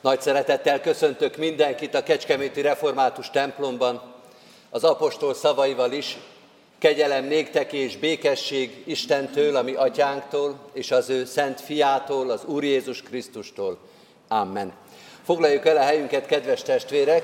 Nagy 0.00 0.20
szeretettel 0.20 0.80
köszöntök 0.80 1.36
mindenkit 1.36 1.94
a 1.94 2.02
Kecskeméti 2.02 2.60
Református 2.60 3.30
templomban, 3.30 4.14
az 4.70 4.84
apostol 4.84 5.34
szavaival 5.34 5.92
is, 5.92 6.18
kegyelem 6.78 7.24
néktek 7.24 7.72
és 7.72 7.96
békesség 7.96 8.82
Istentől, 8.86 9.56
ami 9.56 9.74
atyánktól, 9.74 10.58
és 10.72 10.90
az 10.90 11.08
ő 11.08 11.24
szent 11.24 11.60
fiától, 11.60 12.30
az 12.30 12.44
Úr 12.44 12.64
Jézus 12.64 13.02
Krisztustól. 13.02 13.78
Amen. 14.28 14.72
Foglaljuk 15.24 15.66
el 15.66 15.76
a 15.76 15.82
helyünket, 15.82 16.26
kedves 16.26 16.62
testvérek! 16.62 17.22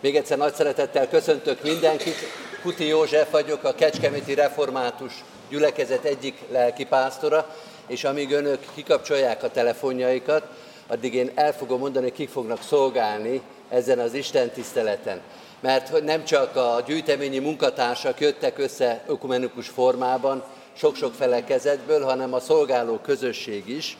Még 0.00 0.16
egyszer 0.16 0.38
nagy 0.38 0.54
szeretettel 0.54 1.08
köszöntök 1.08 1.62
mindenkit. 1.62 2.16
Kuti 2.62 2.86
József 2.86 3.30
vagyok, 3.30 3.64
a 3.64 3.74
Kecskeméti 3.74 4.34
Református 4.34 5.24
gyülekezet 5.48 6.04
egyik 6.04 6.38
lelkipásztora, 6.50 7.54
és 7.86 8.04
amíg 8.04 8.32
önök 8.32 8.58
kikapcsolják 8.74 9.42
a 9.42 9.50
telefonjaikat, 9.50 10.46
addig 10.90 11.14
én 11.14 11.30
el 11.34 11.52
fogom 11.52 11.78
mondani, 11.78 12.12
kik 12.12 12.28
fognak 12.28 12.62
szolgálni 12.62 13.40
ezen 13.68 13.98
az 13.98 14.14
Isten 14.14 14.50
tiszteleten. 14.50 15.20
Mert 15.60 16.04
nem 16.04 16.24
csak 16.24 16.56
a 16.56 16.82
gyűjteményi 16.86 17.38
munkatársak 17.38 18.20
jöttek 18.20 18.58
össze 18.58 19.04
ökumenikus 19.06 19.68
formában, 19.68 20.44
sok-sok 20.72 21.14
felekezetből, 21.14 22.04
hanem 22.04 22.34
a 22.34 22.40
szolgáló 22.40 22.98
közösség 22.98 23.68
is. 23.68 23.96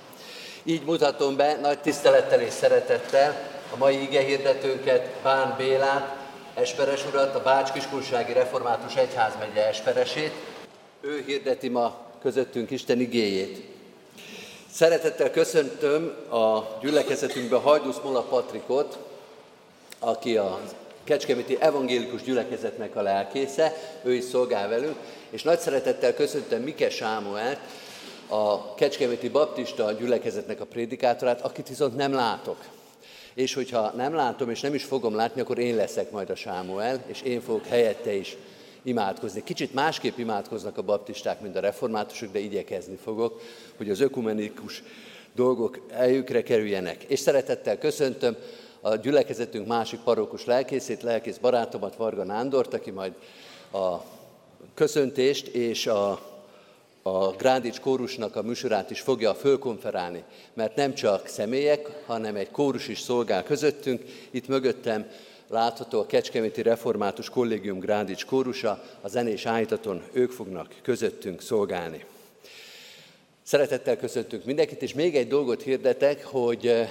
Így 0.62 0.82
mutatom 0.84 1.36
be 1.36 1.58
nagy 1.62 1.78
tisztelettel 1.78 2.40
és 2.40 2.52
szeretettel 2.52 3.36
a 3.72 3.76
mai 3.76 4.02
igehirdetőnket, 4.02 5.08
Bán 5.22 5.54
Bélát, 5.56 6.16
Esperes 6.54 7.06
urat, 7.06 7.34
a 7.34 7.42
Bács 7.42 7.72
Kiskunsági 7.72 8.32
Református 8.32 8.96
Egyházmegye 8.96 9.66
Esperesét. 9.66 10.32
Ő 11.00 11.22
hirdeti 11.26 11.68
ma 11.68 11.96
közöttünk 12.20 12.70
Isten 12.70 13.00
igéjét. 13.00 13.79
Szeretettel 14.72 15.30
köszöntöm 15.30 16.14
a 16.30 16.78
gyülekezetünkbe 16.80 17.56
Hajdusz 17.56 18.00
Mola 18.04 18.22
Patrikot, 18.22 18.98
aki 19.98 20.36
a 20.36 20.60
Kecskeméti 21.04 21.56
Evangélikus 21.60 22.22
Gyülekezetnek 22.22 22.96
a 22.96 23.02
lelkésze, 23.02 23.76
ő 24.02 24.12
is 24.14 24.24
szolgál 24.24 24.68
velünk, 24.68 24.96
és 25.30 25.42
nagy 25.42 25.58
szeretettel 25.58 26.14
köszöntöm 26.14 26.62
Mike 26.62 26.90
Sámuelt, 26.90 27.58
a 28.28 28.74
Kecskeméti 28.74 29.28
Baptista 29.28 29.92
Gyülekezetnek 29.92 30.60
a 30.60 30.64
prédikátorát, 30.64 31.40
akit 31.40 31.68
viszont 31.68 31.96
nem 31.96 32.12
látok. 32.12 32.56
És 33.34 33.54
hogyha 33.54 33.92
nem 33.96 34.14
látom, 34.14 34.50
és 34.50 34.60
nem 34.60 34.74
is 34.74 34.84
fogom 34.84 35.14
látni, 35.14 35.40
akkor 35.40 35.58
én 35.58 35.76
leszek 35.76 36.10
majd 36.10 36.30
a 36.30 36.34
Sámuel, 36.34 37.04
és 37.06 37.22
én 37.22 37.40
fogok 37.40 37.66
helyette 37.66 38.12
is 38.12 38.36
imádkozni. 38.82 39.42
Kicsit 39.42 39.74
másképp 39.74 40.18
imádkoznak 40.18 40.78
a 40.78 40.82
baptisták, 40.82 41.40
mint 41.40 41.56
a 41.56 41.60
reformátusok, 41.60 42.32
de 42.32 42.38
igyekezni 42.38 42.96
fogok, 43.02 43.40
hogy 43.80 43.90
az 43.90 44.00
ökumenikus 44.00 44.82
dolgok 45.34 45.86
eljükre 45.90 46.42
kerüljenek. 46.42 47.02
És 47.02 47.18
szeretettel 47.18 47.78
köszöntöm 47.78 48.36
a 48.80 48.96
gyülekezetünk 48.96 49.66
másik 49.66 50.00
parókus 50.00 50.44
lelkészét, 50.44 51.02
lelkész 51.02 51.36
barátomat, 51.36 51.96
Varga 51.96 52.24
Nándort, 52.24 52.74
aki 52.74 52.90
majd 52.90 53.12
a 53.72 53.96
köszöntést 54.74 55.46
és 55.46 55.86
a 55.86 56.28
a 57.02 57.30
Grádics 57.30 57.80
kórusnak 57.80 58.36
a 58.36 58.42
műsorát 58.42 58.90
is 58.90 59.00
fogja 59.00 59.34
fölkonferálni, 59.34 60.22
mert 60.54 60.76
nem 60.76 60.94
csak 60.94 61.26
személyek, 61.26 62.02
hanem 62.06 62.36
egy 62.36 62.50
kórus 62.50 62.88
is 62.88 63.00
szolgál 63.00 63.42
közöttünk. 63.42 64.02
Itt 64.30 64.48
mögöttem 64.48 65.06
látható 65.48 66.00
a 66.00 66.06
Kecskeméti 66.06 66.62
Református 66.62 67.30
Kollégium 67.30 67.78
Grádics 67.78 68.24
kórusa, 68.26 68.82
a 69.00 69.08
zenés 69.08 69.46
állítaton 69.46 70.02
ők 70.12 70.30
fognak 70.30 70.74
közöttünk 70.82 71.40
szolgálni. 71.40 72.04
Szeretettel 73.42 73.96
köszöntünk 73.96 74.44
mindenkit, 74.44 74.82
és 74.82 74.94
még 74.94 75.16
egy 75.16 75.28
dolgot 75.28 75.62
hirdetek, 75.62 76.24
hogy 76.24 76.66
eh, 76.66 76.90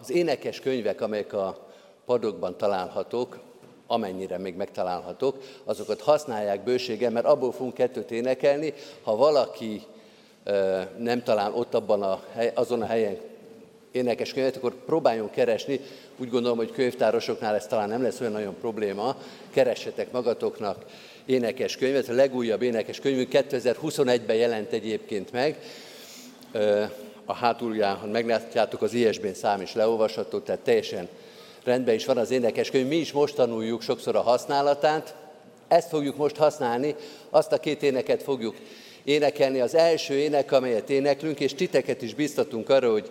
az 0.00 0.10
énekes 0.10 0.60
könyvek, 0.60 1.00
amelyek 1.00 1.32
a 1.32 1.66
padokban 2.04 2.56
találhatók, 2.56 3.38
amennyire 3.86 4.38
még 4.38 4.54
megtalálhatók, 4.54 5.36
azokat 5.64 6.00
használják 6.00 6.64
bőségen, 6.64 7.12
mert 7.12 7.26
abból 7.26 7.52
fogunk 7.52 7.74
kettőt 7.74 8.10
énekelni, 8.10 8.72
ha 9.02 9.16
valaki 9.16 9.82
eh, 10.44 10.86
nem 10.98 11.22
talál 11.22 11.54
ott 11.54 11.74
abban 11.74 12.02
a 12.02 12.22
hely, 12.32 12.52
azon 12.54 12.82
a 12.82 12.86
helyen 12.86 13.18
énekes 13.90 14.32
könyvet, 14.32 14.56
akkor 14.56 14.74
próbáljon 14.74 15.30
keresni. 15.30 15.80
Úgy 16.16 16.30
gondolom, 16.30 16.56
hogy 16.56 16.72
könyvtárosoknál 16.72 17.54
ez 17.54 17.66
talán 17.66 17.88
nem 17.88 18.02
lesz 18.02 18.20
olyan 18.20 18.32
nagyon 18.32 18.56
probléma. 18.60 19.16
Keressetek 19.50 20.12
magatoknak 20.12 20.84
énekes 21.26 21.76
könyvet. 21.76 22.08
A 22.08 22.12
legújabb 22.12 22.62
énekes 22.62 22.98
könyvünk 22.98 23.28
2021-ben 23.32 24.36
jelent 24.36 24.72
egyébként 24.72 25.32
meg. 25.32 25.58
A 27.24 27.34
hátulján 27.34 28.08
meglátjátok, 28.08 28.82
az 28.82 28.94
ISB-n 28.94 29.34
szám 29.34 29.60
is 29.60 29.74
leolvasható, 29.74 30.38
tehát 30.38 30.60
teljesen 30.60 31.08
rendben 31.64 31.94
is 31.94 32.04
van 32.04 32.16
az 32.16 32.30
énekes 32.30 32.70
könyv. 32.70 32.86
Mi 32.86 32.96
is 32.96 33.12
most 33.12 33.34
tanuljuk 33.34 33.82
sokszor 33.82 34.16
a 34.16 34.20
használatát. 34.20 35.14
Ezt 35.68 35.88
fogjuk 35.88 36.16
most 36.16 36.36
használni, 36.36 36.94
azt 37.30 37.52
a 37.52 37.58
két 37.58 37.82
éneket 37.82 38.22
fogjuk 38.22 38.56
énekelni. 39.04 39.60
Az 39.60 39.74
első 39.74 40.14
ének, 40.14 40.52
amelyet 40.52 40.90
éneklünk, 40.90 41.40
és 41.40 41.54
titeket 41.54 42.02
is 42.02 42.14
biztatunk 42.14 42.68
arra, 42.68 42.90
hogy 42.92 43.10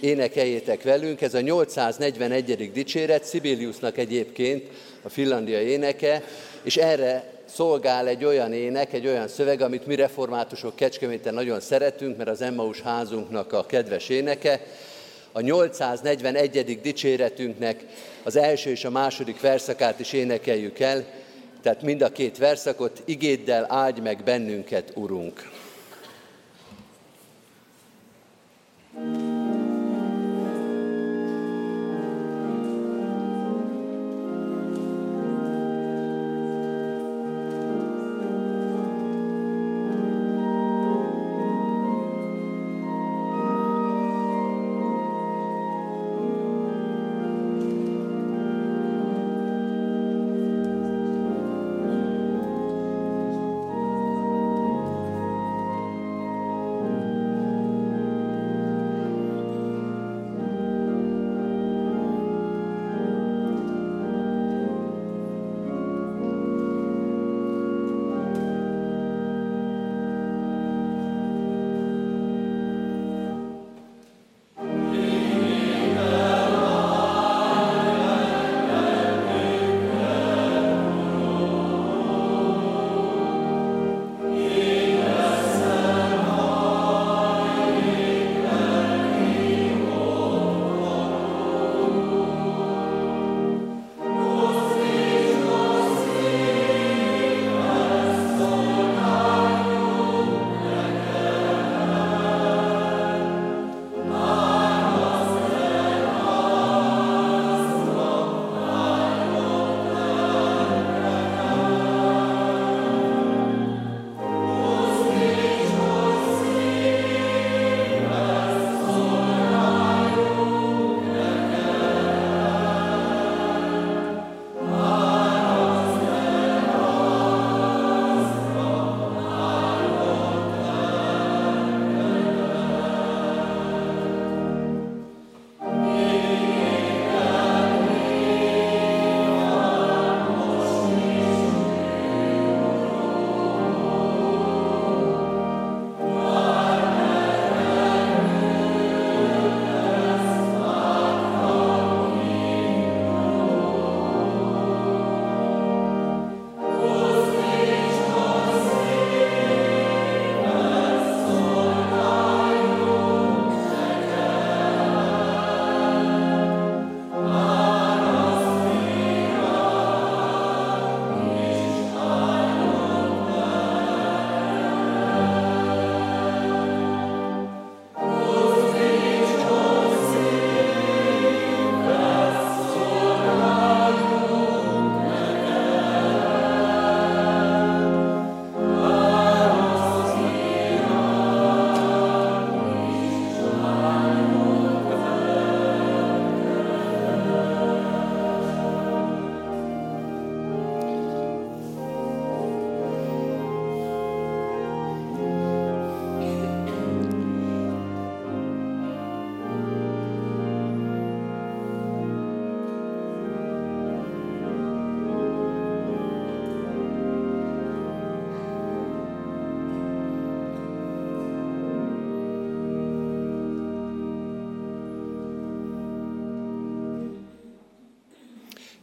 énekeljétek 0.00 0.82
velünk. 0.82 1.20
Ez 1.20 1.34
a 1.34 1.40
841. 1.40 2.72
dicséret, 2.72 3.28
Sibeliusnak 3.28 3.98
egyébként 3.98 4.68
a 5.02 5.08
Finlandia 5.08 5.60
éneke, 5.60 6.22
és 6.62 6.76
erre 6.76 7.33
szolgál 7.54 8.06
egy 8.06 8.24
olyan 8.24 8.52
ének, 8.52 8.92
egy 8.92 9.06
olyan 9.06 9.28
szöveg, 9.28 9.60
amit 9.60 9.86
mi 9.86 9.94
reformátusok 9.94 10.76
Kecskeméten 10.76 11.34
nagyon 11.34 11.60
szeretünk, 11.60 12.16
mert 12.16 12.28
az 12.28 12.42
Emmaus 12.42 12.80
házunknak 12.80 13.52
a 13.52 13.66
kedves 13.66 14.08
éneke. 14.08 14.60
A 15.32 15.40
841. 15.40 16.80
dicséretünknek 16.80 17.84
az 18.22 18.36
első 18.36 18.70
és 18.70 18.84
a 18.84 18.90
második 18.90 19.40
verszakát 19.40 20.00
is 20.00 20.12
énekeljük 20.12 20.78
el, 20.78 21.04
tehát 21.62 21.82
mind 21.82 22.02
a 22.02 22.12
két 22.12 22.38
verszakot, 22.38 23.02
igéddel 23.04 23.66
áldj 23.68 24.00
meg 24.00 24.22
bennünket, 24.24 24.92
Urunk. 24.94 25.50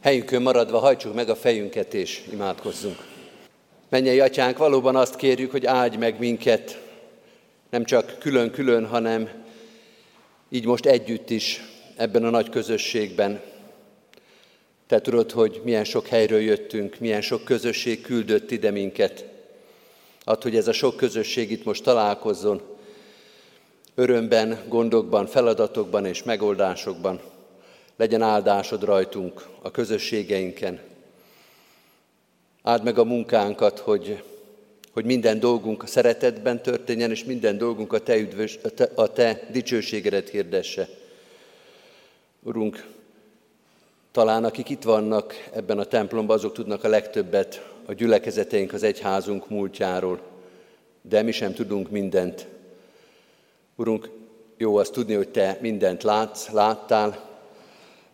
Helyünkön 0.02 0.42
maradva 0.42 0.78
hajtsuk 0.78 1.14
meg 1.14 1.28
a 1.28 1.34
fejünket 1.34 1.94
és 1.94 2.22
imádkozzunk. 2.32 2.96
Mennyei 3.88 4.20
atyánk, 4.20 4.58
valóban 4.58 4.96
azt 4.96 5.16
kérjük, 5.16 5.50
hogy 5.50 5.66
áldj 5.66 5.96
meg 5.96 6.18
minket, 6.18 6.80
nem 7.70 7.84
csak 7.84 8.18
külön-külön, 8.18 8.86
hanem 8.86 9.30
így 10.48 10.66
most 10.66 10.86
együtt 10.86 11.30
is 11.30 11.60
ebben 11.96 12.24
a 12.24 12.30
nagy 12.30 12.48
közösségben. 12.48 13.40
Te 14.86 15.00
tudod, 15.00 15.30
hogy 15.30 15.60
milyen 15.64 15.84
sok 15.84 16.06
helyről 16.06 16.40
jöttünk, 16.40 16.98
milyen 16.98 17.20
sok 17.20 17.44
közösség 17.44 18.00
küldött 18.00 18.50
ide 18.50 18.70
minket. 18.70 19.24
Add, 20.24 20.42
hogy 20.42 20.56
ez 20.56 20.68
a 20.68 20.72
sok 20.72 20.96
közösség 20.96 21.50
itt 21.50 21.64
most 21.64 21.82
találkozzon, 21.82 22.62
örömben, 23.94 24.58
gondokban, 24.68 25.26
feladatokban 25.26 26.06
és 26.06 26.22
megoldásokban. 26.22 27.20
Legyen 27.96 28.22
áldásod 28.22 28.84
rajtunk, 28.84 29.46
a 29.62 29.70
közösségeinken. 29.70 30.80
Áld 32.62 32.82
meg 32.82 32.98
a 32.98 33.04
munkánkat, 33.04 33.78
hogy, 33.78 34.22
hogy 34.92 35.04
minden 35.04 35.38
dolgunk 35.38 35.82
a 35.82 35.86
szeretetben 35.86 36.62
történjen, 36.62 37.10
és 37.10 37.24
minden 37.24 37.58
dolgunk 37.58 37.92
a 37.92 37.98
te, 37.98 38.16
üdvös, 38.16 38.58
a 38.62 38.68
te, 38.68 38.90
a 38.94 39.12
te 39.12 39.40
dicsőségedet 39.50 40.28
hirdesse. 40.28 40.88
Urunk, 42.42 42.86
talán 44.12 44.44
akik 44.44 44.68
itt 44.68 44.82
vannak 44.82 45.34
ebben 45.52 45.78
a 45.78 45.84
templomban, 45.84 46.36
azok 46.36 46.52
tudnak 46.52 46.84
a 46.84 46.88
legtöbbet 46.88 47.70
a 47.86 47.92
gyülekezeteink, 47.92 48.72
az 48.72 48.82
egyházunk 48.82 49.48
múltjáról, 49.48 50.20
de 51.02 51.22
mi 51.22 51.32
sem 51.32 51.54
tudunk 51.54 51.90
mindent. 51.90 52.46
Urunk, 53.76 54.10
jó 54.56 54.76
azt 54.76 54.92
tudni, 54.92 55.14
hogy 55.14 55.28
Te 55.28 55.58
mindent 55.60 56.02
látsz, 56.02 56.50
láttál, 56.50 57.31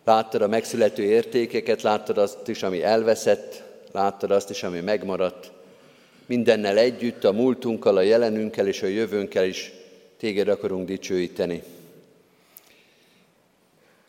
láttad 0.09 0.41
a 0.41 0.47
megszülető 0.47 1.03
értékeket, 1.03 1.81
láttad 1.81 2.17
azt 2.17 2.47
is, 2.47 2.63
ami 2.63 2.83
elveszett, 2.83 3.63
láttad 3.91 4.31
azt 4.31 4.49
is, 4.49 4.63
ami 4.63 4.79
megmaradt. 4.79 5.51
Mindennel 6.25 6.77
együtt, 6.77 7.23
a 7.23 7.31
múltunkkal, 7.31 7.97
a 7.97 8.01
jelenünkkel 8.01 8.67
és 8.67 8.81
a 8.81 8.87
jövőnkkel 8.87 9.45
is 9.45 9.71
Téged 10.17 10.47
akarunk 10.47 10.87
dicsőíteni. 10.87 11.63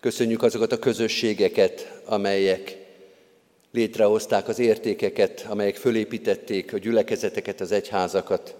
Köszönjük 0.00 0.42
azokat 0.42 0.72
a 0.72 0.78
közösségeket, 0.78 2.00
amelyek 2.04 2.76
létrehozták 3.70 4.48
az 4.48 4.58
értékeket, 4.58 5.46
amelyek 5.48 5.76
fölépítették 5.76 6.72
a 6.72 6.78
gyülekezeteket, 6.78 7.60
az 7.60 7.72
egyházakat. 7.72 8.54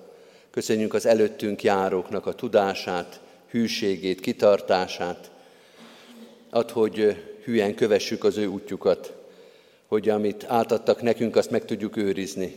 Köszönjük 0.50 0.94
az 0.94 1.06
előttünk 1.06 1.62
járóknak 1.62 2.26
a 2.26 2.34
tudását, 2.34 3.20
hűségét, 3.50 4.20
kitartását. 4.20 5.30
Ad, 6.50 6.70
hogy 6.70 7.16
hülyen 7.50 7.74
kövessük 7.74 8.24
az 8.24 8.36
ő 8.36 8.46
útjukat, 8.46 9.12
hogy 9.86 10.08
amit 10.08 10.44
átadtak 10.48 11.02
nekünk, 11.02 11.36
azt 11.36 11.50
meg 11.50 11.64
tudjuk 11.64 11.96
őrizni. 11.96 12.54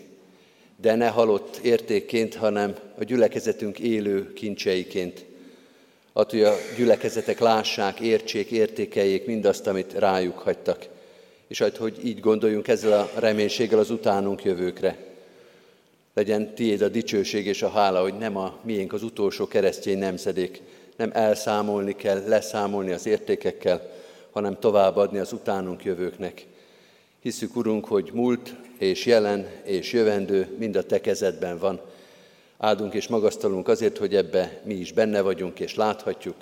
De 0.81 0.95
ne 0.95 1.07
halott 1.07 1.59
értékként, 1.63 2.35
hanem 2.35 2.75
a 2.97 3.03
gyülekezetünk 3.03 3.79
élő 3.79 4.33
kincseiként. 4.33 5.25
Ad, 6.13 6.29
hogy 6.29 6.43
a 6.43 6.53
gyülekezetek 6.77 7.39
lássák, 7.39 7.99
értsék, 7.99 8.51
értékeljék 8.51 9.25
mindazt, 9.25 9.67
amit 9.67 9.93
rájuk 9.93 10.37
hagytak. 10.37 10.87
És 11.47 11.61
ad, 11.61 11.75
hogy 11.75 11.99
így 12.03 12.19
gondoljunk 12.19 12.67
ezzel 12.67 12.99
a 12.99 13.19
reménységgel 13.19 13.79
az 13.79 13.91
utánunk 13.91 14.43
jövőkre. 14.43 14.97
Legyen 16.13 16.55
tiéd 16.55 16.81
a 16.81 16.87
dicsőség 16.87 17.45
és 17.45 17.61
a 17.61 17.69
hála, 17.69 18.01
hogy 18.01 18.17
nem 18.17 18.37
a 18.37 18.59
miénk 18.63 18.93
az 18.93 19.03
utolsó 19.03 19.47
keresztény 19.47 19.97
nemzedék, 19.97 20.61
nem 20.95 21.11
elszámolni 21.13 21.95
kell, 21.95 22.23
leszámolni 22.27 22.91
az 22.91 23.05
értékekkel, 23.05 24.01
hanem 24.33 24.59
továbbadni 24.59 25.17
az 25.17 25.33
utánunk 25.33 25.83
jövőknek. 25.83 26.45
Hiszük, 27.21 27.55
Urunk, 27.55 27.85
hogy 27.85 28.09
múlt 28.13 28.55
és 28.77 29.05
jelen 29.05 29.47
és 29.63 29.93
jövendő 29.93 30.55
mind 30.57 30.75
a 30.75 30.83
Te 30.83 31.01
kezedben 31.01 31.57
van. 31.57 31.81
Áldunk 32.57 32.93
és 32.93 33.07
magasztalunk 33.07 33.67
azért, 33.67 33.97
hogy 33.97 34.15
ebbe 34.15 34.61
mi 34.63 34.73
is 34.73 34.91
benne 34.91 35.21
vagyunk 35.21 35.59
és 35.59 35.75
láthatjuk, 35.75 36.35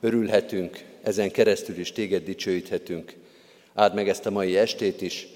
örülhetünk, 0.00 0.84
ezen 1.02 1.30
keresztül 1.30 1.78
is 1.78 1.92
Téged 1.92 2.24
dicsőíthetünk. 2.24 3.14
Áld 3.74 3.94
meg 3.94 4.08
ezt 4.08 4.26
a 4.26 4.30
mai 4.30 4.56
estét 4.56 5.00
is, 5.00 5.28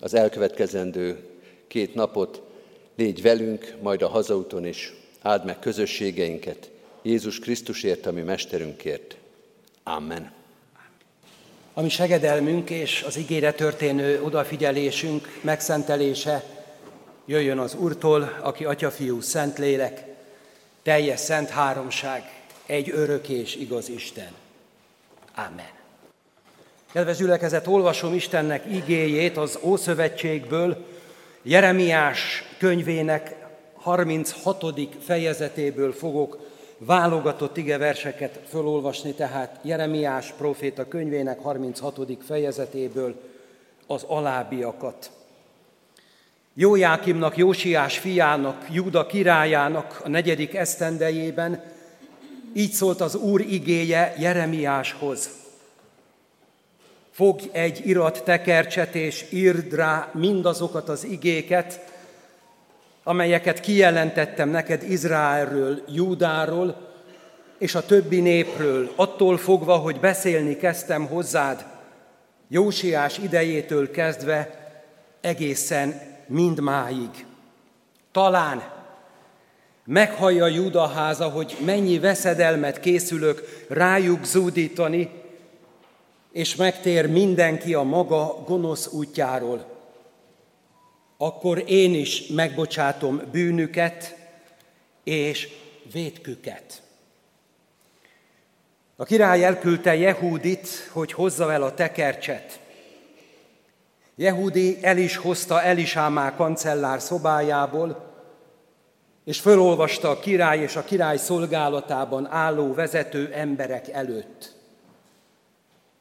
az 0.00 0.14
elkövetkezendő 0.14 1.18
két 1.66 1.94
napot, 1.94 2.42
légy 2.96 3.22
velünk, 3.22 3.74
majd 3.82 4.02
a 4.02 4.08
hazaúton 4.08 4.66
is. 4.66 4.94
Áld 5.22 5.44
meg 5.44 5.58
közösségeinket, 5.58 6.70
Jézus 7.02 7.38
Krisztusért, 7.38 8.06
ami 8.06 8.20
Mesterünkért. 8.20 9.16
Amen. 9.82 10.37
A 11.78 11.82
mi 11.82 11.88
segedelmünk 11.88 12.70
és 12.70 13.04
az 13.06 13.16
ígére 13.16 13.52
történő 13.52 14.22
odafigyelésünk, 14.22 15.38
megszentelése 15.40 16.44
jöjjön 17.26 17.58
az 17.58 17.74
Úrtól, 17.74 18.38
aki 18.40 18.64
Atya, 18.64 18.90
Fiú, 18.90 19.20
Szentlélek, 19.20 20.04
teljes 20.82 21.20
szent 21.20 21.48
háromság, 21.48 22.22
egy 22.66 22.90
örök 22.90 23.28
és 23.28 23.56
igaz 23.56 23.88
Isten. 23.88 24.32
Amen. 25.34 25.70
Kedves 26.92 27.16
gyülekezet, 27.16 27.66
olvasom 27.66 28.14
Istennek 28.14 28.64
igéjét 28.72 29.36
az 29.36 29.58
Ószövetségből, 29.62 30.86
Jeremiás 31.42 32.44
könyvének 32.58 33.36
36. 33.74 34.64
fejezetéből 35.04 35.92
fogok 35.92 36.47
válogatott 36.78 37.56
ige 37.56 37.78
verseket 37.78 38.40
fölolvasni, 38.48 39.12
tehát 39.12 39.58
Jeremiás 39.62 40.32
proféta 40.32 40.88
könyvének 40.88 41.40
36. 41.40 41.98
fejezetéből 42.26 43.14
az 43.86 44.02
alábbiakat. 44.02 45.10
Jójákimnak, 46.54 47.36
Jósiás 47.36 47.98
fiának, 47.98 48.66
Júda 48.70 49.06
királyának 49.06 50.00
a 50.04 50.08
negyedik 50.08 50.54
esztendejében 50.54 51.62
így 52.52 52.70
szólt 52.70 53.00
az 53.00 53.14
Úr 53.14 53.40
igéje 53.40 54.14
Jeremiáshoz. 54.18 55.30
Fogj 57.10 57.48
egy 57.52 57.82
irat 57.86 58.22
tekercset 58.24 58.94
és 58.94 59.26
írd 59.30 59.74
rá 59.74 60.10
mindazokat 60.14 60.88
az 60.88 61.04
igéket, 61.04 61.80
amelyeket 63.08 63.60
kijelentettem 63.60 64.48
neked 64.48 64.82
Izraelről, 64.90 65.82
Júdáról 65.86 66.76
és 67.58 67.74
a 67.74 67.86
többi 67.86 68.20
népről, 68.20 68.92
attól 68.96 69.36
fogva, 69.36 69.76
hogy 69.76 70.00
beszélni 70.00 70.56
kezdtem 70.56 71.06
hozzád, 71.06 71.64
Jósiás 72.48 73.18
idejétől 73.18 73.90
kezdve 73.90 74.68
egészen 75.20 76.00
mindmáig. 76.26 77.26
Talán 78.12 78.62
meghallja 79.84 80.46
Júda 80.46 80.86
háza, 80.86 81.28
hogy 81.28 81.56
mennyi 81.64 81.98
veszedelmet 81.98 82.80
készülök 82.80 83.64
rájuk 83.68 84.24
zúdítani, 84.24 85.10
és 86.32 86.56
megtér 86.56 87.10
mindenki 87.10 87.74
a 87.74 87.82
maga 87.82 88.44
gonosz 88.46 88.86
útjáról 88.92 89.77
akkor 91.20 91.62
én 91.66 91.94
is 91.94 92.26
megbocsátom 92.26 93.22
bűnüket 93.32 94.16
és 95.04 95.48
vétküket. 95.92 96.82
A 98.96 99.04
király 99.04 99.44
elküldte 99.44 99.96
Jehúdit, 99.96 100.68
hogy 100.92 101.12
hozza 101.12 101.52
el 101.52 101.62
a 101.62 101.74
tekercset. 101.74 102.60
Jehudi 104.14 104.78
el 104.82 104.98
is 104.98 105.16
hozta 105.16 105.62
Elisámá 105.62 106.34
kancellár 106.34 107.00
szobájából, 107.00 108.06
és 109.24 109.40
fölolvasta 109.40 110.10
a 110.10 110.18
király 110.18 110.58
és 110.58 110.76
a 110.76 110.84
király 110.84 111.16
szolgálatában 111.16 112.26
álló 112.26 112.74
vezető 112.74 113.32
emberek 113.32 113.88
előtt. 113.88 114.54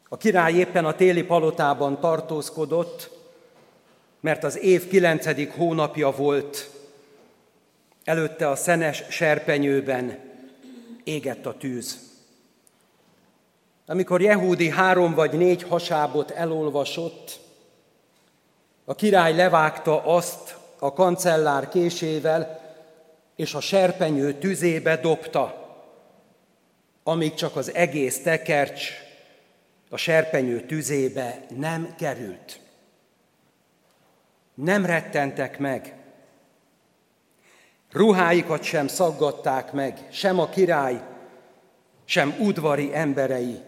A 0.09 0.17
király 0.17 0.53
éppen 0.53 0.85
a 0.85 0.95
téli 0.95 1.23
palotában 1.23 1.99
tartózkodott, 1.99 3.16
mert 4.19 4.43
az 4.43 4.59
év 4.59 4.87
kilencedik 4.87 5.51
hónapja 5.51 6.11
volt, 6.11 6.69
előtte 8.03 8.49
a 8.49 8.55
szenes 8.55 9.03
serpenyőben 9.09 10.19
égett 11.03 11.45
a 11.45 11.57
tűz. 11.57 11.99
Amikor 13.85 14.21
Jehúdi 14.21 14.69
három 14.69 15.13
vagy 15.13 15.33
négy 15.33 15.63
hasábot 15.63 16.31
elolvasott, 16.31 17.39
a 18.85 18.95
király 18.95 19.35
levágta 19.35 20.03
azt 20.03 20.55
a 20.79 20.93
kancellár 20.93 21.69
késével, 21.69 22.65
és 23.35 23.53
a 23.53 23.59
serpenyő 23.59 24.33
tüzébe 24.33 24.95
dobta, 24.95 25.65
amíg 27.03 27.33
csak 27.33 27.55
az 27.55 27.73
egész 27.73 28.21
tekercs 28.21 28.89
a 29.89 29.97
serpenyő 29.97 30.61
tüzébe 30.61 31.45
nem 31.57 31.95
került 31.97 32.59
nem 34.63 34.85
rettentek 34.85 35.59
meg. 35.59 35.93
Ruháikat 37.91 38.63
sem 38.63 38.87
szaggatták 38.87 39.71
meg, 39.71 39.97
sem 40.11 40.39
a 40.39 40.49
király, 40.49 41.01
sem 42.05 42.35
udvari 42.39 42.89
emberei, 42.93 43.59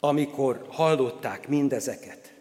amikor 0.00 0.66
hallották 0.70 1.48
mindezeket. 1.48 2.32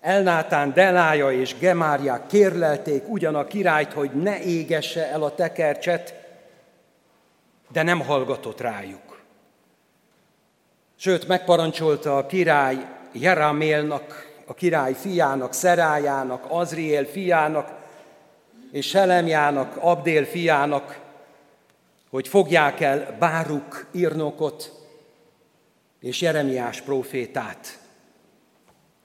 Elnátán, 0.00 0.72
Delája 0.72 1.32
és 1.32 1.58
Gemárják 1.58 2.26
kérlelték 2.26 3.08
ugyan 3.08 3.34
a 3.34 3.46
királyt, 3.46 3.92
hogy 3.92 4.10
ne 4.10 4.42
égesse 4.42 5.10
el 5.10 5.22
a 5.22 5.34
tekercset, 5.34 6.14
de 7.68 7.82
nem 7.82 8.00
hallgatott 8.00 8.60
rájuk. 8.60 9.22
Sőt, 10.96 11.28
megparancsolta 11.28 12.16
a 12.16 12.26
király 12.26 12.86
Jeramélnak, 13.12 14.25
a 14.46 14.54
király 14.54 14.94
fiának, 14.94 15.52
Szerájának, 15.52 16.44
Azriel 16.48 17.04
fiának 17.04 17.72
és 18.72 18.86
Selemjának, 18.86 19.76
Abdél 19.76 20.24
fiának, 20.24 21.00
hogy 22.10 22.28
fogják 22.28 22.80
el 22.80 23.16
Báruk 23.18 23.86
írnokot 23.92 24.72
és 26.00 26.20
Jeremiás 26.20 26.80
prófétát, 26.80 27.78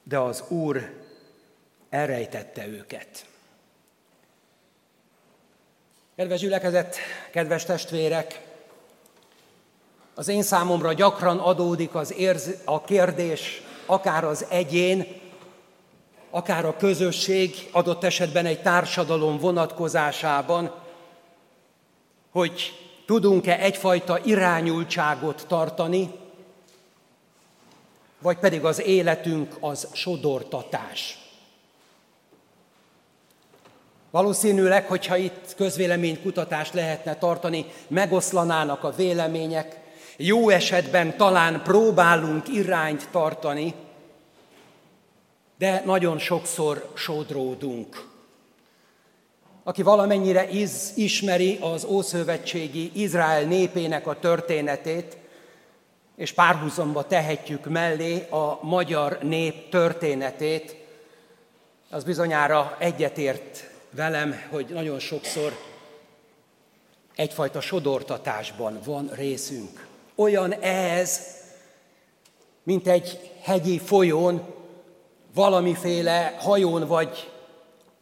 de 0.04 0.18
az 0.20 0.44
Úr 0.48 0.90
elrejtette 1.90 2.68
őket. 2.68 3.26
Kedves 6.16 6.40
gyülekezet, 6.40 6.96
kedves 7.32 7.66
testvérek, 7.66 8.42
az 10.16 10.28
én 10.28 10.44
számomra 10.44 10.94
gyakran 10.94 11.40
adódik 11.40 11.96
az 11.96 12.14
érz, 12.14 12.50
a 12.66 12.84
kérdés, 12.84 13.62
akár 13.86 14.24
az 14.24 14.46
egyén, 14.50 15.21
akár 16.32 16.66
a 16.66 16.76
közösség, 16.78 17.70
adott 17.72 18.04
esetben 18.04 18.46
egy 18.46 18.62
társadalom 18.62 19.38
vonatkozásában, 19.38 20.72
hogy 22.32 22.74
tudunk-e 23.06 23.60
egyfajta 23.60 24.20
irányultságot 24.24 25.46
tartani, 25.48 26.12
vagy 28.22 28.38
pedig 28.38 28.66
az 28.66 28.82
életünk 28.82 29.56
az 29.60 29.88
sodortatás. 29.94 31.18
Valószínűleg, 34.12 34.88
hogyha 34.88 35.16
itt 35.16 35.56
közvéleménykutatást 35.56 36.74
lehetne 36.74 37.16
tartani, 37.16 37.66
megoszlanának 37.88 38.84
a 38.84 38.92
vélemények, 38.92 39.80
jó 40.18 40.50
esetben 40.50 41.18
talán 41.18 41.64
próbálunk 41.64 42.48
irányt 42.48 43.08
tartani, 43.12 43.74
de 45.62 45.82
nagyon 45.86 46.20
sokszor 46.20 46.92
sodródunk. 46.94 48.08
Aki 49.64 49.82
valamennyire 49.82 50.50
iz, 50.50 50.92
ismeri 50.96 51.58
az 51.62 51.84
Ószövetségi 51.86 52.92
Izrael 52.94 53.44
népének 53.44 54.08
a 54.08 54.20
történetét, 54.20 55.18
és 56.16 56.34
párhuzamba 56.34 57.08
tehetjük 57.08 57.66
mellé 57.66 58.28
a 58.30 58.60
magyar 58.62 59.18
nép 59.22 59.70
történetét, 59.70 60.76
az 61.90 62.04
bizonyára 62.04 62.76
egyetért 62.80 63.70
velem, 63.90 64.42
hogy 64.50 64.66
nagyon 64.70 65.00
sokszor 65.00 65.58
egyfajta 67.16 67.62
sodortatásban 67.62 68.80
van 68.86 69.10
részünk. 69.14 69.88
Olyan 70.16 70.54
ez, 70.62 71.22
mint 72.64 72.88
egy 72.88 73.32
hegyi 73.42 73.80
folyón, 73.80 74.60
valamiféle 75.34 76.36
hajón 76.40 76.88
vagy 76.88 77.30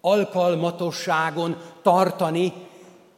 alkalmatosságon 0.01 1.57
tartani 1.81 2.53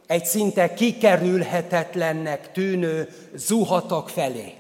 egy 0.08 0.25
szinte 0.25 0.74
kikerülhetetlennek 0.74 2.51
tűnő 2.51 3.10
zuhatak 3.36 4.10
felé. 4.10 4.53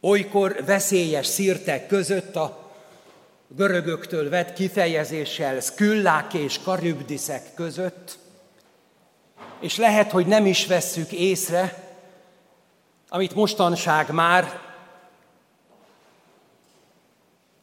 Olykor 0.00 0.64
veszélyes 0.66 1.26
szírtek 1.26 1.86
között 1.86 2.36
a 2.36 2.72
görögöktől 3.48 4.28
vett 4.28 4.52
kifejezéssel 4.52 5.60
szküllák 5.60 6.34
és 6.34 6.58
karübdiszek 6.64 7.54
között, 7.54 8.18
és 9.60 9.76
lehet, 9.76 10.10
hogy 10.10 10.26
nem 10.26 10.46
is 10.46 10.66
vesszük 10.66 11.12
észre, 11.12 11.82
amit 13.08 13.34
mostanság 13.34 14.10
már 14.10 14.60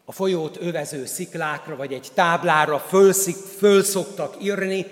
a 0.05 0.11
folyót 0.11 0.57
övező 0.61 1.05
sziklákra, 1.05 1.75
vagy 1.75 1.93
egy 1.93 2.11
táblára 2.13 2.79
fölszik, 2.79 3.35
fölszoktak 3.35 4.43
írni. 4.43 4.85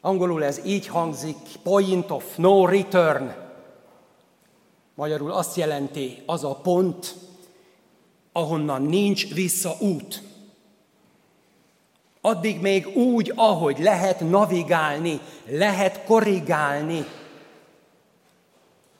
Angolul 0.00 0.44
ez 0.44 0.60
így 0.64 0.86
hangzik, 0.86 1.36
point 1.62 2.10
of 2.10 2.36
no 2.36 2.66
return. 2.66 3.34
Magyarul 4.94 5.32
azt 5.32 5.56
jelenti, 5.56 6.22
az 6.26 6.44
a 6.44 6.54
pont, 6.54 7.14
ahonnan 8.32 8.82
nincs 8.82 9.34
vissza 9.34 9.76
út. 9.80 10.22
Addig 12.20 12.60
még 12.60 12.86
úgy, 12.96 13.32
ahogy 13.34 13.78
lehet 13.78 14.20
navigálni, 14.20 15.20
lehet 15.46 16.04
korrigálni, 16.04 17.04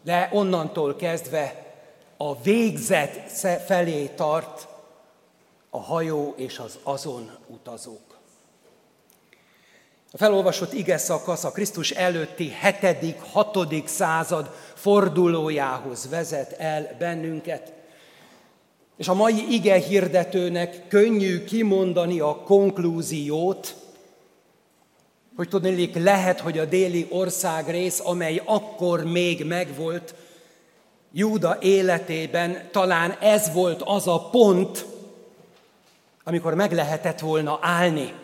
de 0.02 0.28
onnantól 0.32 0.96
kezdve 0.96 1.74
a 2.16 2.42
végzet 2.42 3.30
felé 3.66 4.06
tart 4.06 4.68
a 5.74 5.80
hajó 5.80 6.34
és 6.36 6.58
az 6.58 6.78
azon 6.82 7.30
utazók. 7.46 8.18
A 10.12 10.16
felolvasott 10.16 10.72
ige 10.72 10.98
szakasz 10.98 11.44
a 11.44 11.50
Krisztus 11.50 11.90
előtti 11.90 12.52
7. 12.80 13.16
6. 13.32 13.58
század 13.88 14.50
fordulójához 14.74 16.08
vezet 16.08 16.52
el 16.52 16.96
bennünket. 16.98 17.72
És 18.96 19.08
a 19.08 19.14
mai 19.14 19.52
ige 19.52 19.78
hirdetőnek 19.78 20.88
könnyű 20.88 21.44
kimondani 21.44 22.20
a 22.20 22.36
konklúziót, 22.36 23.74
hogy 25.36 25.48
tudnélik, 25.48 25.94
lehet, 25.94 26.40
hogy 26.40 26.58
a 26.58 26.64
déli 26.64 27.06
országrész, 27.10 28.00
amely 28.04 28.42
akkor 28.44 29.04
még 29.04 29.44
megvolt, 29.44 30.14
Júda 31.12 31.58
életében 31.60 32.68
talán 32.70 33.10
ez 33.20 33.52
volt 33.52 33.82
az 33.84 34.06
a 34.06 34.28
pont, 34.30 34.91
amikor 36.24 36.54
meg 36.54 36.72
lehetett 36.72 37.20
volna 37.20 37.58
állni, 37.60 38.14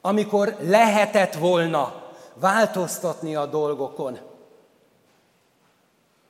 amikor 0.00 0.56
lehetett 0.60 1.34
volna 1.34 2.12
változtatni 2.34 3.34
a 3.34 3.46
dolgokon. 3.46 4.18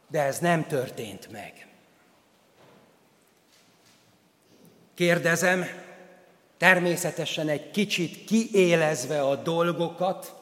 De 0.08 0.22
ez 0.22 0.38
nem 0.38 0.66
történt 0.66 1.30
meg. 1.30 1.66
Kérdezem, 4.94 5.66
természetesen 6.56 7.48
egy 7.48 7.70
kicsit 7.70 8.24
kiélezve 8.24 9.22
a 9.22 9.36
dolgokat, 9.36 10.34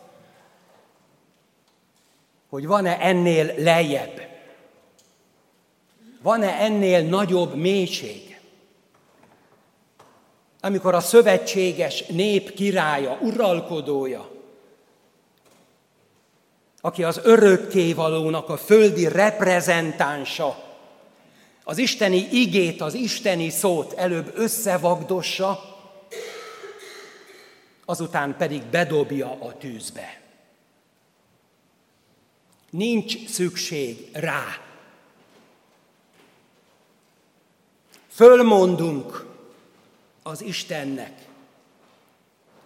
hogy 2.49 2.67
van-e 2.67 2.99
ennél 3.01 3.55
lejjebb? 3.63 4.29
Van-e 6.23 6.53
ennél 6.53 7.03
nagyobb 7.03 7.55
mélység? 7.55 8.34
Amikor 10.65 10.95
a 10.95 11.01
szövetséges 11.01 12.07
nép 12.07 12.55
királya, 12.55 13.19
uralkodója, 13.21 14.31
aki 16.81 17.05
az 17.05 17.21
örökkévalónak 17.23 18.49
a 18.49 18.57
földi 18.57 19.09
reprezentánsa, 19.09 20.63
az 21.65 21.79
isteni 21.79 22.29
igét, 22.31 22.81
az 22.81 22.95
isteni 22.95 23.51
szót 23.51 23.93
előbb 23.93 24.33
összevagdossa, 24.35 25.61
azután 27.85 28.37
pedig 28.37 28.63
bedobja 28.63 29.37
a 29.41 29.59
tűzbe. 29.59 30.21
Nincs 32.71 33.29
szükség 33.29 34.09
rá. 34.13 34.45
Fölmondunk 38.09 39.33
az 40.27 40.43
Istennek, 40.43 41.13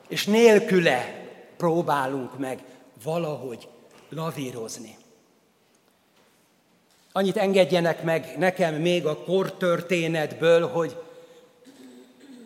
és 0.09 0.27
nélküle 0.27 1.27
próbálunk 1.57 2.39
meg 2.39 2.59
valahogy 3.03 3.69
lavírozni. 4.09 4.97
Annyit 7.13 7.37
engedjenek 7.37 8.03
meg 8.03 8.35
nekem 8.39 8.75
még 8.75 9.07
a 9.07 9.17
kortörténetből, 9.17 10.69
hogy 10.69 10.97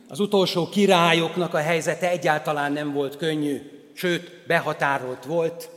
az 0.08 0.20
utolsó 0.20 0.68
királyoknak 0.68 1.54
a 1.54 1.58
helyzete 1.58 2.10
egyáltalán 2.10 2.72
nem 2.72 2.92
volt 2.92 3.16
könnyű, 3.16 3.70
sőt, 3.92 4.46
behatárolt 4.46 5.24
volt. 5.24 5.70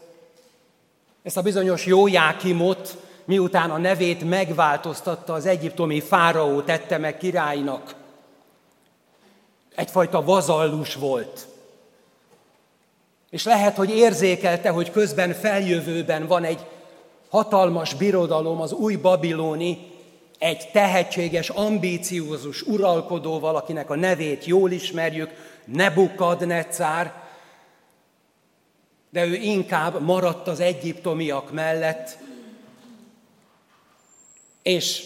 Ezt 1.23 1.37
a 1.37 1.41
bizonyos 1.41 1.85
Jójákimot, 1.85 2.97
miután 3.25 3.71
a 3.71 3.77
nevét 3.77 4.29
megváltoztatta 4.29 5.33
az 5.33 5.45
egyiptomi 5.45 5.99
fáraó 5.99 6.61
tette 6.61 6.97
meg 6.97 7.17
királynak, 7.17 7.95
egyfajta 9.75 10.23
vazallus 10.23 10.95
volt. 10.95 11.47
És 13.29 13.43
lehet, 13.43 13.75
hogy 13.75 13.89
érzékelte, 13.89 14.69
hogy 14.69 14.91
közben 14.91 15.33
feljövőben 15.33 16.27
van 16.27 16.43
egy 16.43 16.65
hatalmas 17.29 17.93
birodalom, 17.93 18.61
az 18.61 18.71
új 18.71 18.95
babiloni 18.95 19.93
egy 20.39 20.69
tehetséges, 20.71 21.49
ambíciózus 21.49 22.61
uralkodóval, 22.61 23.55
akinek 23.55 23.89
a 23.89 23.95
nevét 23.95 24.45
jól 24.45 24.71
ismerjük, 24.71 25.29
Nebukadnecár, 25.65 27.23
de 29.09 29.25
ő 29.25 29.33
inkább 29.33 30.01
maradt 30.01 30.47
az 30.47 30.59
egyiptomiak 30.59 31.51
mellett, 31.51 32.17
és 34.63 35.05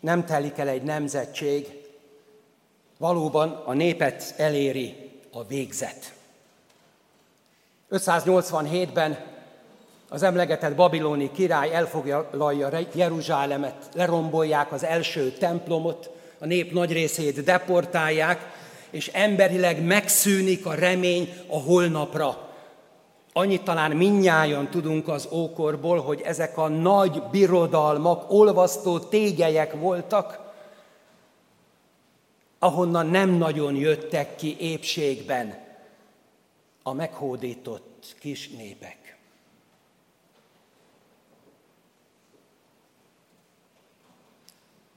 nem 0.00 0.24
telik 0.24 0.58
el 0.58 0.68
egy 0.68 0.82
nemzetség, 0.82 1.77
valóban 2.98 3.62
a 3.64 3.72
népet 3.72 4.34
eléri 4.36 5.10
a 5.32 5.44
végzet. 5.44 6.12
587-ben 7.90 9.18
az 10.08 10.22
emlegetett 10.22 10.74
babiloni 10.74 11.30
király 11.32 11.74
elfoglalja 11.74 12.78
Jeruzsálemet, 12.94 13.88
lerombolják 13.94 14.72
az 14.72 14.84
első 14.84 15.30
templomot, 15.30 16.10
a 16.38 16.46
nép 16.46 16.72
nagy 16.72 16.92
részét 16.92 17.44
deportálják, 17.44 18.40
és 18.90 19.06
emberileg 19.06 19.84
megszűnik 19.84 20.66
a 20.66 20.74
remény 20.74 21.32
a 21.48 21.60
holnapra. 21.60 22.48
Annyit 23.32 23.62
talán 23.62 23.90
minnyáján 23.90 24.70
tudunk 24.70 25.08
az 25.08 25.28
ókorból, 25.32 26.00
hogy 26.00 26.20
ezek 26.20 26.58
a 26.58 26.68
nagy 26.68 27.22
birodalmak, 27.30 28.32
olvasztó 28.32 28.98
tégelyek 28.98 29.72
voltak, 29.72 30.47
ahonnan 32.58 33.06
nem 33.06 33.30
nagyon 33.30 33.76
jöttek 33.76 34.36
ki 34.36 34.56
épségben 34.58 35.66
a 36.82 36.92
meghódított 36.92 38.16
kis 38.18 38.48
népek. 38.48 39.18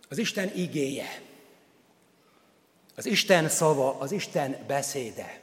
Az 0.10 0.18
Isten 0.18 0.52
igéje, 0.56 1.22
az 2.96 3.06
Isten 3.06 3.50
szava, 3.50 4.00
az 4.00 4.12
Isten 4.12 4.58
beszéde 4.68 5.42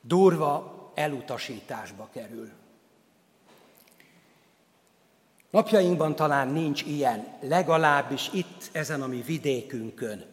durva 0.00 0.92
elutasításba 0.94 2.08
kerül. 2.12 2.57
Napjainkban 5.50 6.16
talán 6.16 6.48
nincs 6.48 6.82
ilyen, 6.82 7.26
legalábbis 7.40 8.30
itt, 8.32 8.68
ezen 8.72 9.02
a 9.02 9.06
mi 9.06 9.22
vidékünkön. 9.26 10.24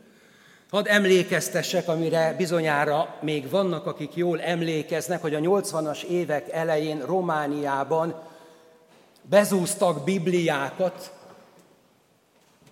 Hadd 0.69 0.88
emlékeztessek, 0.88 1.88
amire 1.88 2.34
bizonyára 2.38 3.15
még 3.21 3.49
vannak, 3.49 3.86
akik 3.86 4.15
jól 4.15 4.41
emlékeznek, 4.41 5.21
hogy 5.21 5.34
a 5.34 5.39
80-as 5.39 6.04
évek 6.04 6.49
elején 6.49 7.06
Romániában 7.06 8.21
bezúztak 9.21 10.04
bibliákat, 10.04 11.13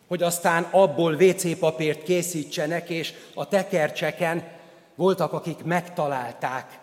hogy 0.07 0.23
aztán 0.23 0.67
abból 0.71 1.13
WC 1.13 1.59
papírt 1.59 2.03
készítsenek, 2.03 2.89
és 2.89 3.13
a 3.33 3.47
tekercseken 3.47 4.51
voltak, 4.95 5.33
akik 5.33 5.63
megtalálták 5.63 6.79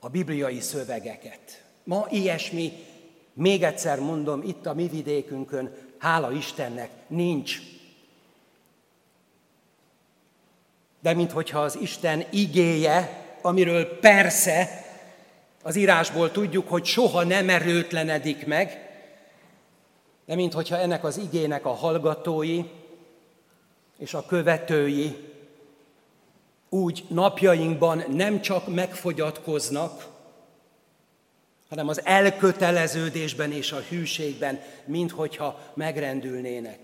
a 0.00 0.08
bibliai 0.08 0.60
szövegeket. 0.60 1.62
Ma 1.84 2.06
ilyesmi, 2.10 2.72
még 3.36 3.62
egyszer 3.62 4.00
mondom, 4.00 4.42
itt 4.42 4.66
a 4.66 4.74
mi 4.74 4.86
vidékünkön, 4.86 5.74
hála 5.98 6.32
Istennek, 6.32 6.90
nincs. 7.06 7.58
De 11.00 11.14
minthogyha 11.14 11.60
az 11.60 11.78
Isten 11.80 12.24
igéje, 12.30 13.24
amiről 13.42 13.98
persze 13.98 14.84
az 15.62 15.76
írásból 15.76 16.30
tudjuk, 16.30 16.68
hogy 16.68 16.84
soha 16.84 17.24
nem 17.24 17.48
erőtlenedik 17.48 18.46
meg, 18.46 18.90
de 20.24 20.34
minthogyha 20.34 20.76
ennek 20.76 21.04
az 21.04 21.18
igének 21.18 21.66
a 21.66 21.74
hallgatói 21.74 22.64
és 23.98 24.14
a 24.14 24.26
követői 24.26 25.16
úgy 26.68 27.04
napjainkban 27.08 28.04
nem 28.08 28.40
csak 28.40 28.74
megfogyatkoznak, 28.74 30.15
hanem 31.68 31.88
az 31.88 32.00
elköteleződésben 32.04 33.52
és 33.52 33.72
a 33.72 33.80
hűségben, 33.88 34.60
minthogyha 34.84 35.58
megrendülnének. 35.74 36.78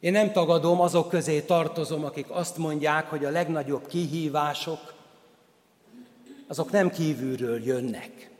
Én 0.00 0.12
nem 0.12 0.32
tagadom, 0.32 0.80
azok 0.80 1.08
közé 1.08 1.40
tartozom, 1.40 2.04
akik 2.04 2.30
azt 2.30 2.56
mondják, 2.56 3.10
hogy 3.10 3.24
a 3.24 3.30
legnagyobb 3.30 3.86
kihívások, 3.86 4.94
azok 6.48 6.70
nem 6.70 6.90
kívülről 6.90 7.64
jönnek. 7.64 8.30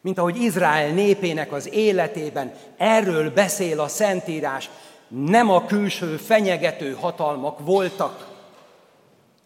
Mint 0.00 0.18
ahogy 0.18 0.36
Izrael 0.36 0.90
népének 0.90 1.52
az 1.52 1.72
életében 1.72 2.54
erről 2.76 3.30
beszél 3.30 3.80
a 3.80 3.88
Szentírás, 3.88 4.70
nem 5.08 5.50
a 5.50 5.64
külső 5.64 6.16
fenyegető 6.16 6.92
hatalmak 6.92 7.58
voltak 7.64 8.28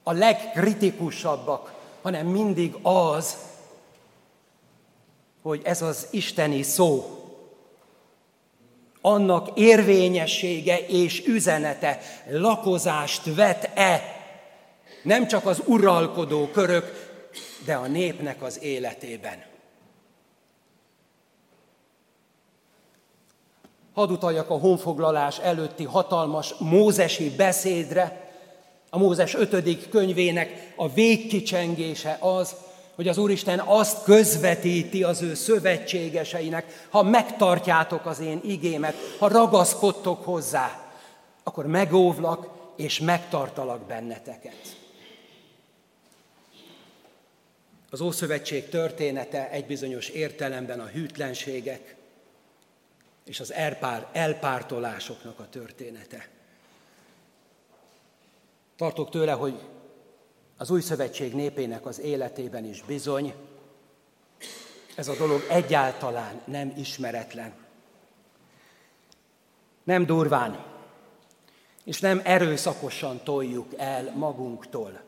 a 0.03 0.13
legkritikusabbak, 0.13 1.74
hanem 2.05 2.27
mindig 2.27 2.75
az, 2.83 3.37
hogy 5.43 5.61
ez 5.65 5.83
az 5.83 6.07
isteni 6.11 6.63
szó, 6.63 7.19
annak 9.01 9.59
érvényessége 9.59 10.79
és 10.87 11.27
üzenete 11.27 12.01
lakozást 12.29 13.35
vet-e 13.35 14.03
nem 15.03 15.27
csak 15.27 15.47
az 15.47 15.63
uralkodó 15.67 16.47
körök, 16.47 17.13
de 17.65 17.75
a 17.75 17.87
népnek 17.87 18.43
az 18.43 18.63
életében. 18.63 19.43
Hadd 23.95 24.11
utaljak 24.11 24.51
a 24.51 24.59
honfoglalás 24.59 25.39
előtti 25.39 25.85
hatalmas 25.85 26.55
mózesi 26.59 27.31
beszédre. 27.37 28.24
A 28.95 28.99
Mózes 28.99 29.35
ötödik 29.35 29.89
könyvének 29.89 30.73
a 30.77 30.93
végkicsengése 30.93 32.17
az, 32.21 32.55
hogy 32.95 33.09
az 33.09 33.19
Úristen 33.19 33.59
azt 33.59 34.03
közvetíti 34.03 35.03
az 35.03 35.23
ő 35.23 35.35
szövetségeseinek, 35.35 36.87
ha 36.91 37.03
megtartjátok 37.03 38.07
az 38.07 38.21
én 38.21 38.41
igémet, 38.45 38.95
ha 39.19 39.29
ragaszkodtok 39.29 40.25
hozzá, 40.25 40.93
akkor 41.43 41.67
megóvlak 41.67 42.49
és 42.77 43.01
megtartalak 43.01 43.87
benneteket. 43.87 44.77
Az 47.91 48.01
Ószövetség 48.01 48.69
története 48.69 49.51
egy 49.51 49.67
bizonyos 49.67 50.09
értelemben 50.09 50.81
a 50.81 50.87
hűtlenségek, 50.87 51.95
és 53.25 53.41
az 53.41 53.53
elpár, 53.53 54.07
elpártolásoknak 54.13 55.39
a 55.39 55.49
története. 55.51 56.34
Tartok 58.77 59.11
tőle, 59.11 59.33
hogy 59.33 59.61
az 60.57 60.71
új 60.71 60.81
szövetség 60.81 61.35
népének 61.35 61.87
az 61.87 62.01
életében 62.01 62.65
is 62.65 62.83
bizony, 62.83 63.35
ez 64.95 65.09
a 65.09 65.17
dolog 65.17 65.47
egyáltalán 65.49 66.41
nem 66.45 66.73
ismeretlen. 66.77 67.53
Nem 69.85 70.07
durván, 70.07 70.65
és 71.85 72.01
nem 72.01 72.21
erőszakosan 72.25 73.21
toljuk 73.25 73.69
el 73.77 74.13
magunktól 74.15 75.01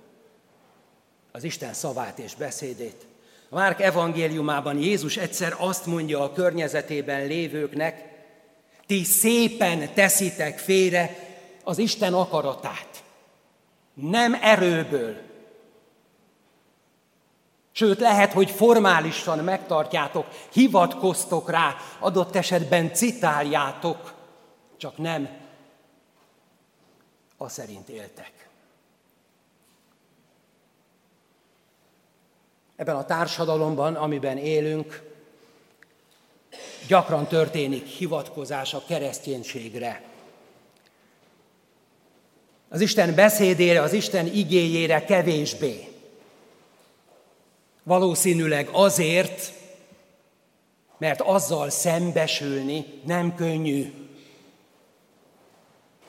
az 1.33 1.45
Isten 1.45 1.73
szavát 1.73 2.19
és 2.19 2.35
beszédét, 2.35 3.07
a 3.49 3.55
Márk 3.55 3.81
evangéliumában 3.81 4.79
Jézus 4.79 5.17
egyszer 5.17 5.55
azt 5.59 5.87
mondja 5.87 6.23
a 6.23 6.33
környezetében 6.33 7.27
lévőknek, 7.27 8.05
ti 8.87 9.05
szépen 9.05 9.95
teszitek 9.95 10.59
félre 10.59 11.17
az 11.65 11.79
Isten 11.79 12.15
akaratát. 12.15 12.96
Nem 13.97 14.39
erőből. 14.41 15.17
Sőt, 17.73 18.01
lehet, 18.01 18.33
hogy 18.33 18.51
formálisan 18.51 19.39
megtartjátok, 19.39 20.27
hivatkoztok 20.53 21.51
rá, 21.51 21.77
adott 21.99 22.37
esetben 22.37 22.95
citáljátok, 22.95 24.15
csak 24.77 24.97
nem 24.97 25.29
a 27.37 27.49
szerint 27.49 27.89
éltek. 27.89 28.49
Ebben 32.77 32.97
a 32.97 33.05
társadalomban, 33.05 33.95
amiben 33.95 34.39
élünk, 34.39 35.03
gyakran 36.87 37.27
történik 37.27 37.87
hivatkozás 37.87 38.75
a 38.75 38.85
kereszténységre. 38.87 40.03
Az 42.69 42.81
Isten 42.81 43.15
beszédére, 43.15 43.81
az 43.81 43.93
Isten 43.93 44.27
igéjére 44.27 45.05
kevésbé. 45.05 45.89
Valószínűleg 47.83 48.69
azért, 48.73 49.53
mert 50.99 51.21
azzal 51.21 51.71
szembesülni 51.71 52.85
nem 53.05 53.35
könnyű. 53.35 53.93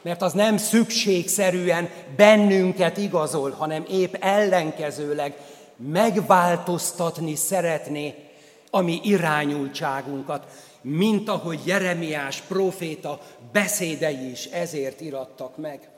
Mert 0.01 0.21
az 0.21 0.33
nem 0.33 0.57
szükségszerűen 0.57 1.89
bennünket 2.15 2.97
igazol, 2.97 3.51
hanem 3.51 3.85
épp 3.89 4.13
ellenkezőleg 4.19 5.37
megváltoztatni 5.75 7.35
szeretné 7.35 8.15
a 8.69 8.81
mi 8.81 8.99
irányultságunkat. 9.03 10.65
mint 10.81 11.29
ahogy 11.29 11.59
Jeremiás 11.65 12.41
próféta 12.41 13.21
beszédei 13.51 14.29
is 14.29 14.45
ezért 14.45 15.01
irattak 15.01 15.57
meg. 15.57 15.89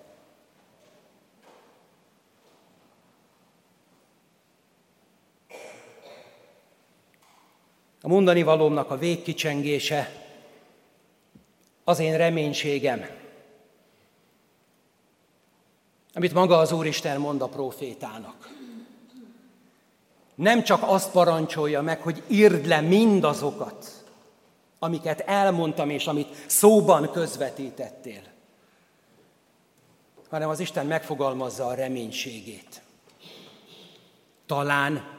A 8.02 8.08
mondani 8.08 8.44
valómnak 8.44 8.92
a 8.92 8.98
végkicsengése 8.98 10.12
az 11.84 12.00
én 12.00 12.18
reménységem, 12.18 13.10
amit 16.14 16.34
maga 16.34 16.58
az 16.58 16.72
Úristen 16.72 17.20
mond 17.20 17.42
a 17.42 17.48
profétának. 17.48 18.50
Nem 20.36 20.64
csak 20.64 20.82
azt 20.84 21.12
parancsolja 21.12 21.82
meg, 21.82 22.02
hogy 22.02 22.24
írd 22.28 22.66
le 22.66 22.82
mindazokat, 22.82 24.04
amiket 24.80 25.20
elmondtam 25.20 25.90
és 25.90 26.08
amit 26.08 26.44
szóban 26.48 27.12
közvetítettél, 27.12 28.22
hanem 30.30 30.50
az 30.50 30.60
Isten 30.60 30.86
megfogalmazza 30.86 31.66
a 31.66 31.74
reménységét. 31.74 32.82
Talán 34.46 35.19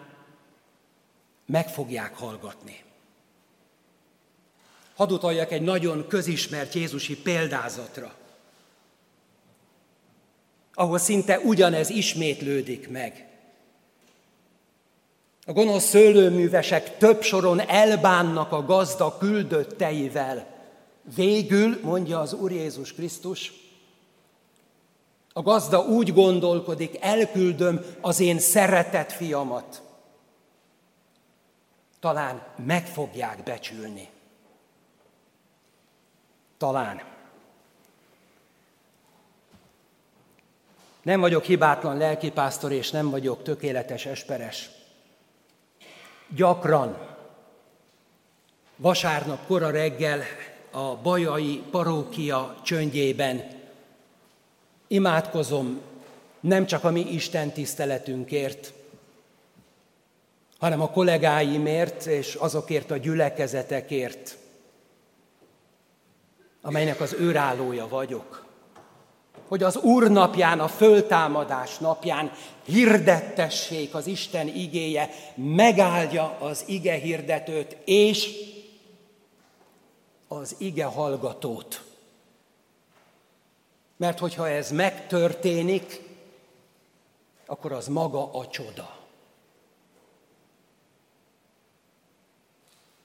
meg 1.50 1.68
fogják 1.68 2.16
hallgatni. 2.16 2.82
Hadd 4.94 5.10
utaljak 5.10 5.52
egy 5.52 5.62
nagyon 5.62 6.06
közismert 6.08 6.74
Jézusi 6.74 7.16
példázatra, 7.16 8.14
ahol 10.74 10.98
szinte 10.98 11.38
ugyanez 11.38 11.90
ismétlődik 11.90 12.88
meg. 12.88 13.28
A 15.46 15.52
gonosz 15.52 15.84
szőlőművesek 15.84 16.96
több 16.96 17.22
soron 17.22 17.60
elbánnak 17.60 18.52
a 18.52 18.64
gazda 18.64 19.16
küldötteivel. 19.18 20.46
Végül, 21.14 21.78
mondja 21.82 22.20
az 22.20 22.32
Úr 22.32 22.52
Jézus 22.52 22.92
Krisztus, 22.92 23.52
a 25.32 25.42
gazda 25.42 25.80
úgy 25.80 26.12
gondolkodik, 26.12 26.96
elküldöm 27.00 27.84
az 28.00 28.20
én 28.20 28.38
szeretett 28.38 29.12
fiamat. 29.12 29.82
Talán 32.00 32.42
meg 32.56 32.86
fogják 32.86 33.42
becsülni. 33.42 34.08
Talán. 36.58 37.02
Nem 41.02 41.20
vagyok 41.20 41.44
hibátlan 41.44 41.96
lelkipásztor, 41.96 42.72
és 42.72 42.90
nem 42.90 43.10
vagyok 43.10 43.42
tökéletes 43.42 44.06
esperes. 44.06 44.70
Gyakran, 46.28 47.08
vasárnap 48.76 49.46
kora 49.46 49.70
reggel 49.70 50.22
a 50.70 50.96
Bajai 50.96 51.62
parókia 51.70 52.56
csöndjében 52.62 53.60
imádkozom 54.86 55.80
nem 56.40 56.66
csak 56.66 56.84
a 56.84 56.90
mi 56.90 57.00
Isten 57.00 57.50
tiszteletünkért, 57.50 58.72
hanem 60.60 60.80
a 60.80 60.90
kollégáimért 60.90 62.06
és 62.06 62.34
azokért 62.34 62.90
a 62.90 62.96
gyülekezetekért, 62.96 64.36
amelynek 66.62 67.00
az 67.00 67.12
őrállója 67.12 67.88
vagyok. 67.88 68.46
Hogy 69.48 69.62
az 69.62 69.76
Úr 69.76 70.10
napján, 70.10 70.60
a 70.60 70.68
föltámadás 70.68 71.78
napján 71.78 72.32
hirdettessék 72.64 73.94
az 73.94 74.06
Isten 74.06 74.48
igéje, 74.48 75.10
megáldja 75.34 76.36
az 76.40 76.64
ige 76.66 76.94
hirdetőt 76.94 77.76
és 77.84 78.30
az 80.28 80.54
ige 80.58 80.84
hallgatót. 80.84 81.82
Mert 83.96 84.18
hogyha 84.18 84.48
ez 84.48 84.70
megtörténik, 84.70 86.02
akkor 87.46 87.72
az 87.72 87.88
maga 87.88 88.32
a 88.32 88.48
csoda. 88.48 88.99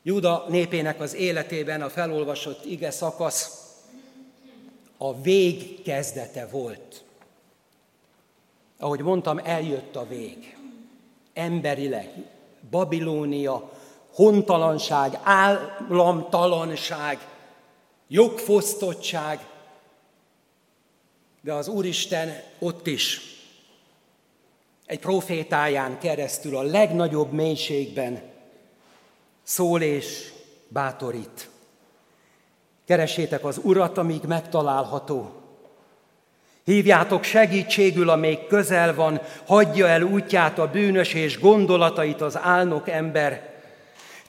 Júda 0.07 0.45
népének 0.49 0.99
az 0.99 1.13
életében 1.13 1.81
a 1.81 1.89
felolvasott 1.89 2.65
ige 2.65 2.91
szakasz 2.91 3.73
a 4.97 5.21
vég 5.21 5.81
kezdete 5.83 6.47
volt. 6.47 7.03
Ahogy 8.79 8.99
mondtam, 8.99 9.39
eljött 9.43 9.95
a 9.95 10.07
vég. 10.07 10.57
Emberileg, 11.33 12.09
Babilónia, 12.69 13.71
hontalanság, 14.13 15.19
államtalanság, 15.23 17.27
jogfosztottság, 18.07 19.47
de 21.41 21.53
az 21.53 21.67
Úristen 21.67 22.41
ott 22.59 22.87
is 22.87 23.21
egy 24.85 24.99
profétáján 24.99 25.99
keresztül 25.99 26.57
a 26.57 26.61
legnagyobb 26.61 27.31
mélységben 27.31 28.33
szól 29.45 29.81
és 29.81 30.31
bátorít. 30.67 31.49
Keresétek 32.85 33.45
az 33.45 33.59
Urat, 33.63 33.97
amíg 33.97 34.21
megtalálható. 34.27 35.31
Hívjátok 36.63 37.23
segítségül, 37.23 38.09
amíg 38.09 38.47
közel 38.47 38.95
van, 38.95 39.21
hagyja 39.45 39.87
el 39.87 40.01
útját 40.01 40.59
a 40.59 40.67
bűnös 40.67 41.13
és 41.13 41.39
gondolatait 41.39 42.21
az 42.21 42.37
álnok 42.37 42.89
ember. 42.89 43.53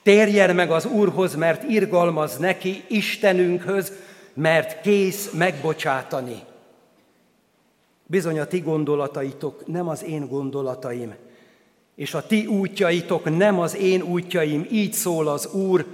Térjen 0.03 0.55
meg 0.55 0.71
az 0.71 0.85
Úrhoz, 0.85 1.35
mert 1.35 1.63
irgalmaz 1.63 2.37
neki, 2.37 2.85
Istenünkhöz, 2.89 3.93
mert 4.35 4.81
kész 4.81 5.31
megbocsátani. 5.31 6.43
Bizony 8.07 8.39
a 8.39 8.45
ti 8.45 8.59
gondolataitok 8.59 9.67
nem 9.67 9.89
az 9.89 10.05
én 10.05 10.29
gondolataim, 10.29 11.15
és 11.97 12.15
a 12.15 12.27
ti 12.27 12.47
útjaitok 12.47 13.37
nem 13.37 13.59
az 13.59 13.77
én 13.77 14.03
útjaim, 14.03 14.67
így 14.71 14.93
szól 14.93 15.29
az 15.29 15.47
Úr, 15.53 15.87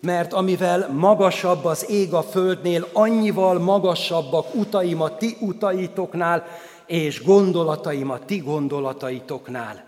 mert 0.00 0.32
amivel 0.32 0.88
magasabb 0.92 1.64
az 1.64 1.90
ég 1.90 2.12
a 2.12 2.22
földnél, 2.22 2.88
annyival 2.92 3.58
magasabbak 3.58 4.54
utaim 4.54 5.00
a 5.00 5.16
ti 5.16 5.36
utaitoknál, 5.40 6.46
és 6.86 7.22
gondolataim 7.22 8.10
a 8.10 8.18
ti 8.18 8.36
gondolataitoknál. 8.36 9.84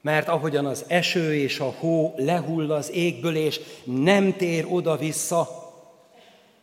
Mert 0.00 0.28
ahogyan 0.28 0.66
az 0.66 0.84
eső 0.86 1.34
és 1.34 1.60
a 1.60 1.74
hó 1.78 2.14
lehull 2.16 2.72
az 2.72 2.90
égből, 2.92 3.36
és 3.36 3.60
nem 3.84 4.36
tér 4.36 4.66
oda-vissza, 4.68 5.57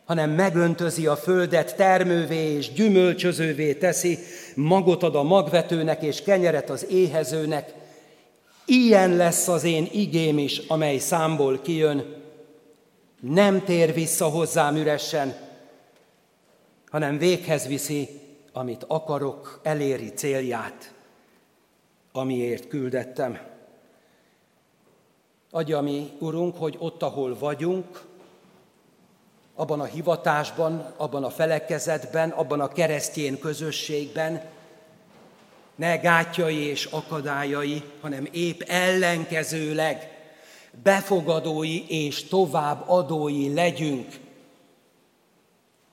hanem 0.06 0.30
megöntözi 0.30 1.06
a 1.06 1.16
földet, 1.16 1.76
termővé 1.76 2.52
és 2.52 2.72
gyümölcsözővé 2.72 3.74
teszi, 3.74 4.18
magot 4.54 5.02
ad 5.02 5.14
a 5.14 5.22
magvetőnek 5.22 6.02
és 6.02 6.22
kenyeret 6.22 6.70
az 6.70 6.86
éhezőnek. 6.90 7.74
Ilyen 8.64 9.16
lesz 9.16 9.48
az 9.48 9.64
én 9.64 9.88
igém 9.92 10.38
is, 10.38 10.58
amely 10.58 10.98
számból 10.98 11.60
kijön. 11.60 12.14
Nem 13.20 13.64
tér 13.64 13.94
vissza 13.94 14.24
hozzám 14.26 14.76
üresen, 14.76 15.36
hanem 16.90 17.18
véghez 17.18 17.66
viszi, 17.66 18.08
amit 18.52 18.84
akarok, 18.86 19.60
eléri 19.62 20.12
célját, 20.14 20.92
amiért 22.12 22.68
küldettem. 22.68 23.38
Adja 25.50 25.80
mi, 25.80 26.10
Urunk, 26.18 26.56
hogy 26.56 26.76
ott, 26.78 27.02
ahol 27.02 27.36
vagyunk, 27.38 28.04
abban 29.56 29.80
a 29.80 29.84
hivatásban, 29.84 30.92
abban 30.96 31.24
a 31.24 31.30
felekezetben, 31.30 32.30
abban 32.30 32.60
a 32.60 32.68
keresztjén 32.68 33.38
közösségben, 33.38 34.42
ne 35.74 35.96
gátjai 35.96 36.58
és 36.58 36.84
akadályai, 36.84 37.82
hanem 38.00 38.28
épp 38.30 38.60
ellenkezőleg 38.60 40.10
befogadói 40.82 41.86
és 41.88 42.24
továbbadói 42.24 43.54
legyünk 43.54 44.18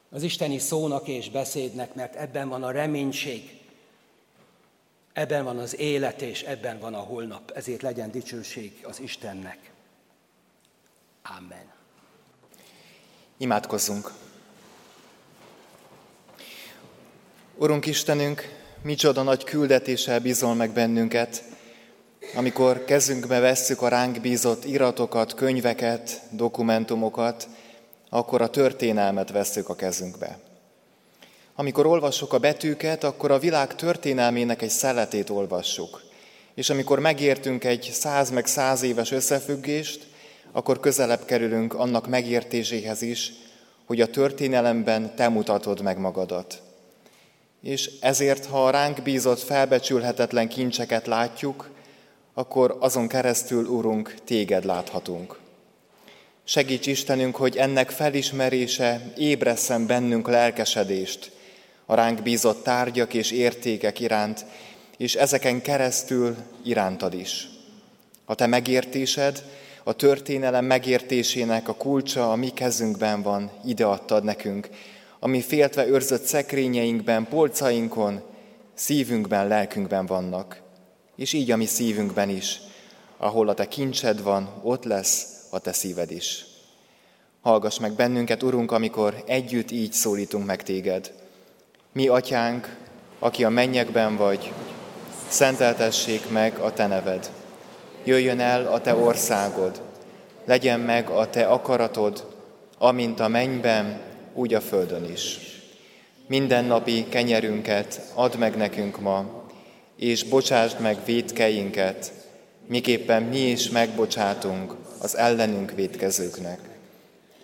az 0.10 0.24
isteni 0.24 0.60
szónak 0.60 1.08
és 1.08 1.30
beszédnek, 1.30 1.94
mert 1.94 2.16
ebben 2.16 2.50
van 2.50 2.64
a 2.64 2.72
reménység, 2.72 3.60
ebben 5.14 5.44
van 5.44 5.58
az 5.58 5.80
élet, 5.80 6.22
és 6.22 6.42
ebben 6.42 6.80
van 6.80 6.94
a 6.94 7.00
holnap. 7.00 7.52
Ezért 7.56 7.82
legyen 7.82 8.12
dicsőség 8.12 8.86
az 8.88 9.00
Istennek. 9.00 9.72
Amen. 11.38 11.73
Imádkozzunk! 13.38 14.12
Urunk 17.56 17.86
Istenünk, 17.86 18.50
micsoda 18.82 19.24
nagy 19.24 19.44
küldetéssel 19.44 20.20
bízol 20.20 20.56
meg 20.56 20.72
bennünket, 20.72 21.44
amikor 22.36 22.86
kezünkbe 22.86 23.40
vesszük 23.40 23.82
a 23.82 23.88
ránk 23.88 24.22
bízott 24.22 24.66
iratokat, 24.66 25.34
könyveket, 25.34 26.22
dokumentumokat, 26.30 27.48
akkor 28.10 28.42
a 28.42 28.50
történelmet 28.50 29.32
vesszük 29.32 29.70
a 29.70 29.76
kezünkbe. 29.76 30.40
Amikor 31.56 31.86
olvassuk 31.86 32.34
a 32.34 32.40
betűket, 32.40 33.04
akkor 33.04 33.32
a 33.32 33.40
világ 33.40 33.76
történelmének 33.76 34.62
egy 34.62 34.70
szeletét 34.70 35.30
olvassuk. 35.30 36.02
És 36.56 36.70
amikor 36.70 37.00
megértünk 37.00 37.64
egy 37.64 37.90
száz 37.94 38.30
meg 38.30 38.46
száz 38.46 38.82
éves 38.82 39.12
összefüggést, 39.12 40.08
akkor 40.54 40.80
közelebb 40.80 41.26
kerülünk 41.26 41.74
annak 41.74 42.08
megértéséhez 42.08 43.02
is, 43.02 43.32
hogy 43.86 44.02
a 44.02 44.08
történelemben 44.08 45.16
te 45.16 45.30
mutatod 45.30 45.82
meg 45.82 45.98
magadat. 45.98 46.62
És 47.62 47.92
ezért, 48.00 48.46
ha 48.46 48.66
a 48.66 48.70
ránk 48.70 49.02
bízott 49.02 49.40
felbecsülhetetlen 49.40 50.48
kincseket 50.48 51.08
látjuk, 51.08 51.70
akkor 52.34 52.78
azon 52.80 53.08
keresztül, 53.08 53.66
Urunk, 53.66 54.16
téged 54.24 54.66
láthatunk. 54.66 55.40
Segíts 56.44 56.88
Istenünk, 56.88 57.36
hogy 57.36 57.58
ennek 57.58 57.90
felismerése 57.90 59.14
ébreszem 59.18 59.86
bennünk 59.86 60.28
lelkesedést 60.28 61.32
a 61.86 61.96
ránk 61.96 62.22
bízott 62.22 62.64
tárgyak 62.64 63.14
és 63.14 63.32
értékek 63.32 64.00
iránt, 64.00 64.46
és 64.98 65.16
ezeken 65.16 65.62
keresztül 65.62 66.36
irántad 66.64 67.14
is. 67.14 67.48
A 68.26 68.36
te 68.36 68.48
megértésed, 68.48 69.44
a 69.84 69.94
történelem 69.94 70.66
megértésének 70.66 71.68
a 71.68 71.74
kulcsa 71.74 72.32
a 72.32 72.36
mi 72.36 72.50
kezünkben 72.50 73.22
van, 73.22 73.52
ide 73.66 73.86
adtad 73.86 74.24
nekünk, 74.24 74.70
ami 75.20 75.42
féltve 75.42 75.88
őrzött 75.88 76.24
szekrényeinkben, 76.24 77.28
polcainkon, 77.28 78.22
szívünkben, 78.74 79.48
lelkünkben 79.48 80.06
vannak. 80.06 80.62
És 81.16 81.34
így 81.34 81.52
a 81.52 81.58
mi 81.58 81.66
szívünkben 81.66 82.30
is, 82.30 82.60
ahol 83.18 83.50
a 83.50 83.54
te 83.54 83.68
kincsed 83.68 84.22
van, 84.22 84.50
ott 84.62 84.84
lesz 84.84 85.26
a 85.50 85.60
te 85.60 85.72
szíved 85.72 86.12
is. 86.12 86.46
Hallgass 87.42 87.80
meg 87.80 87.94
bennünket, 87.94 88.44
Urunk, 88.44 88.72
amikor 88.72 89.24
együtt 89.26 89.72
így 89.72 89.94
szólítunk 89.94 90.46
meg 90.46 90.64
téged. 90.64 91.12
Mi, 91.92 92.08
Atyánk, 92.08 92.78
aki 93.20 93.44
a 93.44 93.50
mennyekben 93.50 94.16
vagy, 94.16 94.52
szenteltessék 95.28 96.30
meg 96.30 96.58
a 96.58 96.74
Te 96.74 96.88
neved. 96.88 97.32
Jöjjön 98.06 98.40
el 98.40 98.66
a 98.68 98.82
Te 98.82 98.96
országod, 98.96 99.82
legyen 100.46 100.80
meg 100.80 101.10
a 101.10 101.30
Te 101.30 101.46
akaratod, 101.46 102.28
amint 102.78 103.20
a 103.20 103.28
mennyben, 103.28 104.02
úgy 104.34 104.54
a 104.54 104.62
földön 104.62 105.12
is. 105.12 105.40
Mindennapi 106.28 107.06
kenyerünket 107.10 108.02
add 108.14 108.38
meg 108.38 108.58
nekünk 108.58 109.00
ma, 109.00 109.44
és 109.98 110.24
bocsásd 110.24 110.80
meg 110.80 110.98
védkeinket, 111.06 112.12
miképpen 112.68 113.24
mi 113.24 113.50
is 113.50 113.70
megbocsátunk 113.70 114.74
az 115.00 115.18
ellenünk 115.18 115.72
védkezőknek. 115.72 116.60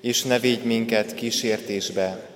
És 0.02 0.24
ne 0.24 0.40
védj 0.40 0.68
minket 0.68 1.14
kísértésbe, 1.14 2.30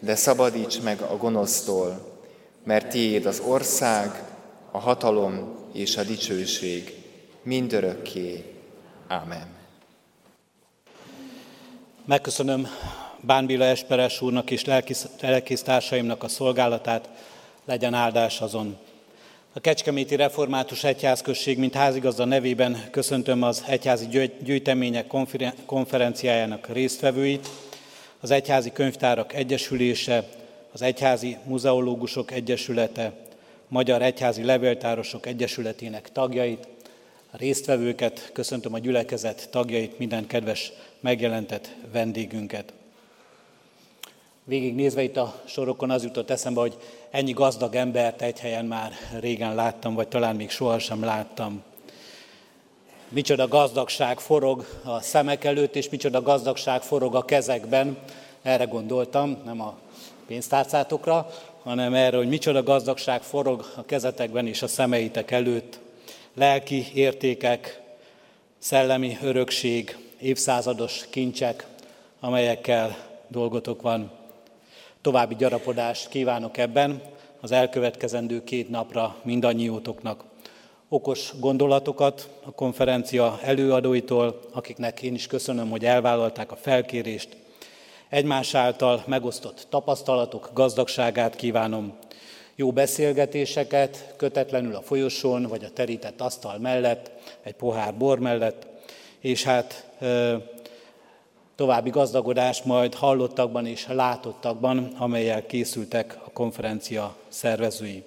de 0.00 0.14
szabadíts 0.14 0.80
meg 0.82 1.00
a 1.00 1.16
gonosztól, 1.16 2.18
mert 2.64 2.88
tiéd 2.88 3.26
az 3.26 3.42
ország, 3.46 4.22
a 4.70 4.78
hatalom 4.78 5.54
és 5.72 5.96
a 5.96 6.02
dicsőség 6.02 7.03
mindörökké. 7.44 8.44
Ámen. 9.06 9.46
Megköszönöm 12.04 12.68
Bánbila 13.20 13.64
Esperes 13.64 14.20
úrnak 14.20 14.50
és 14.50 14.64
lelkisztársaimnak 15.20 16.22
a 16.22 16.28
szolgálatát, 16.28 17.08
legyen 17.64 17.94
áldás 17.94 18.40
azon. 18.40 18.76
A 19.52 19.60
Kecskeméti 19.60 20.16
Református 20.16 20.84
Egyházközség, 20.84 21.58
mint 21.58 21.74
házigazda 21.74 22.24
nevében 22.24 22.90
köszöntöm 22.90 23.42
az 23.42 23.64
Egyházi 23.66 24.30
Gyűjtemények 24.42 25.06
konferenciájának 25.66 26.68
résztvevőit, 26.68 27.48
az 28.20 28.30
Egyházi 28.30 28.72
Könyvtárak 28.72 29.32
Egyesülése, 29.32 30.28
az 30.72 30.82
Egyházi 30.82 31.36
Muzeológusok 31.44 32.30
Egyesülete, 32.30 33.12
Magyar 33.68 34.02
Egyházi 34.02 34.44
Levéltárosok 34.44 35.26
Egyesületének 35.26 36.12
tagjait, 36.12 36.66
a 37.34 37.36
résztvevőket, 37.36 38.30
köszöntöm 38.32 38.74
a 38.74 38.78
gyülekezet 38.78 39.48
tagjait, 39.50 39.98
minden 39.98 40.26
kedves 40.26 40.72
megjelentett 41.00 41.74
vendégünket. 41.92 42.72
Végig 44.44 44.74
nézve 44.74 45.02
itt 45.02 45.16
a 45.16 45.42
sorokon 45.44 45.90
az 45.90 46.02
jutott 46.02 46.30
eszembe, 46.30 46.60
hogy 46.60 46.76
ennyi 47.10 47.32
gazdag 47.32 47.74
embert 47.74 48.22
egy 48.22 48.38
helyen 48.38 48.64
már 48.64 48.92
régen 49.20 49.54
láttam, 49.54 49.94
vagy 49.94 50.08
talán 50.08 50.36
még 50.36 50.50
sohasem 50.50 51.04
láttam. 51.04 51.62
Micsoda 53.08 53.48
gazdagság 53.48 54.18
forog 54.18 54.66
a 54.84 55.00
szemek 55.00 55.44
előtt, 55.44 55.76
és 55.76 55.88
micsoda 55.88 56.22
gazdagság 56.22 56.82
forog 56.82 57.14
a 57.14 57.24
kezekben. 57.24 57.98
Erre 58.42 58.64
gondoltam, 58.64 59.38
nem 59.44 59.60
a 59.60 59.78
pénztárcátokra, 60.26 61.30
hanem 61.62 61.94
erre, 61.94 62.16
hogy 62.16 62.28
micsoda 62.28 62.62
gazdagság 62.62 63.22
forog 63.22 63.72
a 63.76 63.84
kezetekben 63.84 64.46
és 64.46 64.62
a 64.62 64.68
szemeitek 64.68 65.30
előtt. 65.30 65.82
Lelki 66.36 66.86
értékek, 66.94 67.80
szellemi 68.58 69.18
örökség, 69.22 69.96
évszázados 70.20 71.06
kincsek, 71.10 71.66
amelyekkel 72.20 72.96
dolgotok 73.28 73.82
van. 73.82 74.10
További 75.00 75.34
gyarapodást 75.34 76.08
kívánok 76.08 76.56
ebben 76.56 77.02
az 77.40 77.52
elkövetkezendő 77.52 78.44
két 78.44 78.70
napra 78.70 79.16
mindannyiótoknak. 79.22 80.24
Okos 80.88 81.32
gondolatokat 81.40 82.28
a 82.44 82.50
konferencia 82.50 83.38
előadóitól, 83.42 84.40
akiknek 84.52 85.02
én 85.02 85.14
is 85.14 85.26
köszönöm, 85.26 85.70
hogy 85.70 85.84
elvállalták 85.84 86.52
a 86.52 86.56
felkérést, 86.56 87.28
egymás 88.08 88.54
által 88.54 89.02
megosztott 89.06 89.66
tapasztalatok 89.68 90.50
gazdagságát 90.54 91.36
kívánom, 91.36 91.92
jó 92.56 92.72
beszélgetéseket, 92.72 94.14
kötetlenül 94.16 94.74
a 94.74 94.82
folyosón 94.82 95.42
vagy 95.42 95.64
a 95.64 95.70
terített 95.70 96.20
asztal 96.20 96.58
mellett, 96.58 97.10
egy 97.42 97.54
pohár 97.54 97.94
bor 97.94 98.18
mellett, 98.18 98.66
és 99.20 99.44
hát 99.44 99.86
további 101.54 101.90
gazdagodás 101.90 102.62
majd 102.62 102.94
hallottakban 102.94 103.66
és 103.66 103.86
látottakban, 103.86 104.92
amelyel 104.98 105.46
készültek 105.46 106.18
a 106.24 106.30
konferencia 106.30 107.16
szervezői. 107.28 108.04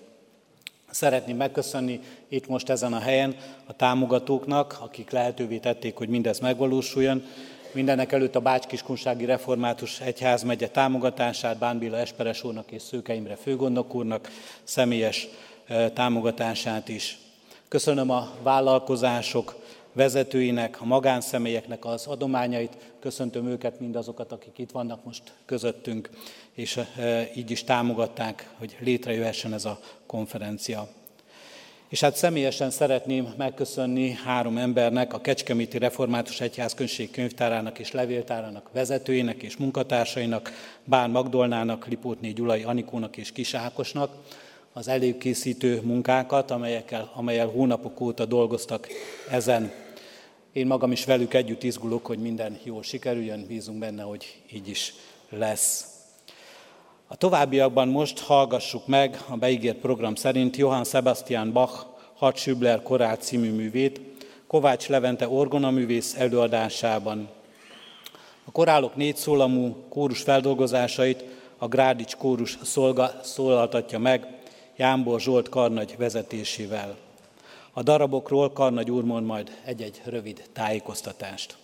Szeretném 0.90 1.38
megköszönni 1.38 2.00
itt 2.28 2.48
most 2.48 2.70
ezen 2.70 2.94
a 2.94 3.00
helyen 3.00 3.36
a 3.66 3.74
támogatóknak, 3.74 4.78
akik 4.82 5.12
lehetővé 5.12 5.58
tették, 5.58 5.96
hogy 5.96 6.10
mindez 6.10 6.40
megvalósuljon, 6.40 7.24
Mindenek 7.78 8.12
előtt 8.12 8.36
a 8.36 8.40
Bács-Kiskunsági 8.40 9.26
Református 9.26 10.00
Egyházmegye 10.00 10.68
támogatását 10.68 11.58
Bánbila 11.58 11.98
Esperes 11.98 12.44
úrnak 12.44 12.72
és 12.72 12.82
Szőke 12.82 13.14
Imre 13.14 13.36
főgondnok 13.36 13.96
úrnak 13.96 14.30
személyes 14.64 15.28
támogatását 15.94 16.88
is. 16.88 17.18
Köszönöm 17.68 18.10
a 18.10 18.32
vállalkozások 18.44 19.56
vezetőinek, 19.94 20.82
a 20.82 20.86
magánszemélyeknek 20.86 21.86
az 21.86 22.08
adományait, 22.08 22.78
köszöntöm 23.00 23.48
őket, 23.48 23.80
mindazokat, 23.80 24.32
akik 24.32 24.58
itt 24.58 24.72
vannak 24.72 25.04
most 25.04 25.34
közöttünk, 25.46 26.10
és 26.54 26.80
így 27.36 27.52
is 27.52 27.64
támogatták, 27.64 28.50
hogy 28.58 28.78
létrejöhessen 28.80 29.54
ez 29.54 29.66
a 29.66 29.80
konferencia. 30.06 30.88
És 31.90 32.00
hát 32.00 32.16
személyesen 32.16 32.70
szeretném 32.70 33.34
megköszönni 33.38 34.12
három 34.12 34.58
embernek, 34.58 35.14
a 35.14 35.22
Kecskeméti 35.22 35.78
Református 35.78 36.42
Egyház 36.42 36.76
könyvtárának 37.12 37.80
és 37.80 37.92
levéltárának 37.92 38.70
vezetőinek 38.74 39.44
és 39.44 39.58
munkatársainak, 39.58 40.52
Bán 40.84 41.10
Magdolnának, 41.10 41.88
Lipótné 41.88 42.32
Gyulai 42.32 42.64
Anikónak 42.64 43.18
és 43.18 43.32
Kis 43.32 43.54
Ákosnak 43.54 44.12
az 44.74 44.88
előkészítő 44.88 45.82
munkákat, 45.82 46.52
amelyekkel, 46.52 47.12
amelyel 47.14 47.48
hónapok 47.48 48.02
óta 48.02 48.26
dolgoztak 48.26 48.88
ezen. 49.30 49.72
Én 50.52 50.68
magam 50.68 50.92
is 50.92 51.06
velük 51.06 51.34
együtt 51.34 51.64
izgulok, 51.64 52.06
hogy 52.06 52.20
minden 52.20 52.60
jól 52.64 52.84
sikerüljön, 52.84 53.46
bízunk 53.48 53.80
benne, 53.80 54.02
hogy 54.02 54.42
így 54.52 54.68
is 54.68 54.94
lesz. 55.30 55.97
A 57.10 57.16
továbbiakban 57.16 57.88
most 57.88 58.20
hallgassuk 58.20 58.88
meg 58.88 59.24
a 59.30 59.36
beígért 59.36 59.78
program 59.78 60.16
szerint 60.16 60.58
Johann 60.58 60.84
Sebastian 60.84 61.52
Bach 61.52 61.86
Hat 62.16 62.38
Schübler 62.38 62.82
Korál 62.82 63.16
című 63.16 63.52
művét, 63.52 64.02
Kovács 64.48 64.88
Levente 64.88 65.30
orgonaművész 65.30 66.16
előadásában. 66.18 67.30
A 68.46 68.52
korálok 68.52 68.96
négy 68.96 69.16
szólamú 69.16 69.76
kórus 69.90 70.22
feldolgozásait 70.22 71.24
a 71.58 71.68
Grádics 71.68 72.16
kórus 72.16 72.58
szolga, 72.64 73.12
szólaltatja 73.24 74.00
meg 74.00 74.28
Jámbor 74.76 75.20
Zsolt 75.20 75.50
karnagy 75.50 75.96
vezetésével. 75.98 76.98
A 77.72 77.84
darabokról 77.84 78.52
Karnagy 78.52 78.92
úr 78.92 79.04
mond 79.04 79.26
majd 79.26 79.58
egy-egy 79.66 80.02
rövid 80.06 80.44
tájékoztatást. 80.54 81.58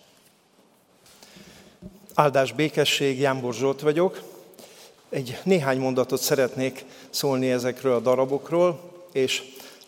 Áldás 2.14 2.52
békesség, 2.52 3.18
Jámbor 3.18 3.54
Zsolt 3.54 3.80
vagyok. 3.80 4.33
Egy 5.14 5.38
néhány 5.42 5.78
mondatot 5.78 6.20
szeretnék 6.20 6.84
szólni 7.10 7.50
ezekről 7.50 7.94
a 7.94 8.00
darabokról, 8.00 8.80
és 9.12 9.42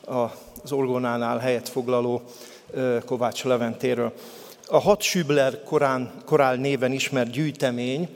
az 0.04 0.72
orgonánál 0.72 1.38
helyet 1.38 1.68
foglaló 1.68 2.22
Kovács 3.06 3.44
Leventéről. 3.44 4.12
A 4.66 4.78
hat 4.78 5.02
Schübler 5.02 5.62
korán, 5.62 6.12
korál 6.24 6.54
néven 6.54 6.92
ismert 6.92 7.30
gyűjtemény 7.30 8.08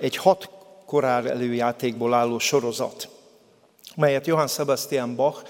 egy 0.00 0.16
hat 0.16 0.50
korál 0.86 1.30
előjátékból 1.30 2.14
álló 2.14 2.38
sorozat, 2.38 3.08
melyet 3.96 4.26
Johann 4.26 4.46
Sebastian 4.46 5.14
Bach 5.14 5.44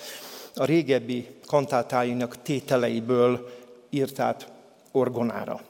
a 0.55 0.65
régebbi 0.65 1.29
kantátáinak 1.47 2.43
tételeiből 2.43 3.49
írt 3.91 4.19
át 4.19 4.49
orgonára. 4.93 5.61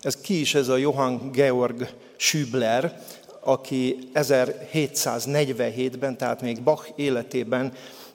Ez 0.00 0.16
ki 0.16 0.40
is 0.40 0.54
ez 0.54 0.68
a 0.68 0.76
Johann 0.76 1.30
Georg 1.32 1.88
Schübler, 2.16 3.02
aki 3.40 4.10
1747-ben, 4.14 6.16
tehát 6.16 6.40
még 6.40 6.62
Bach 6.62 6.92
életében 6.96 7.72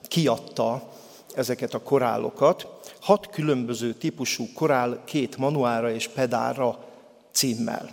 kiadta 0.08 0.92
ezeket 1.34 1.74
a 1.74 1.82
korálokat. 1.82 2.66
Hat 3.00 3.30
különböző 3.30 3.92
típusú 3.92 4.48
korál 4.54 5.02
két 5.04 5.36
manuára 5.36 5.90
és 5.90 6.08
pedára 6.08 6.84
címmel. 7.32 7.90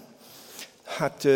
Hát 0.83 1.27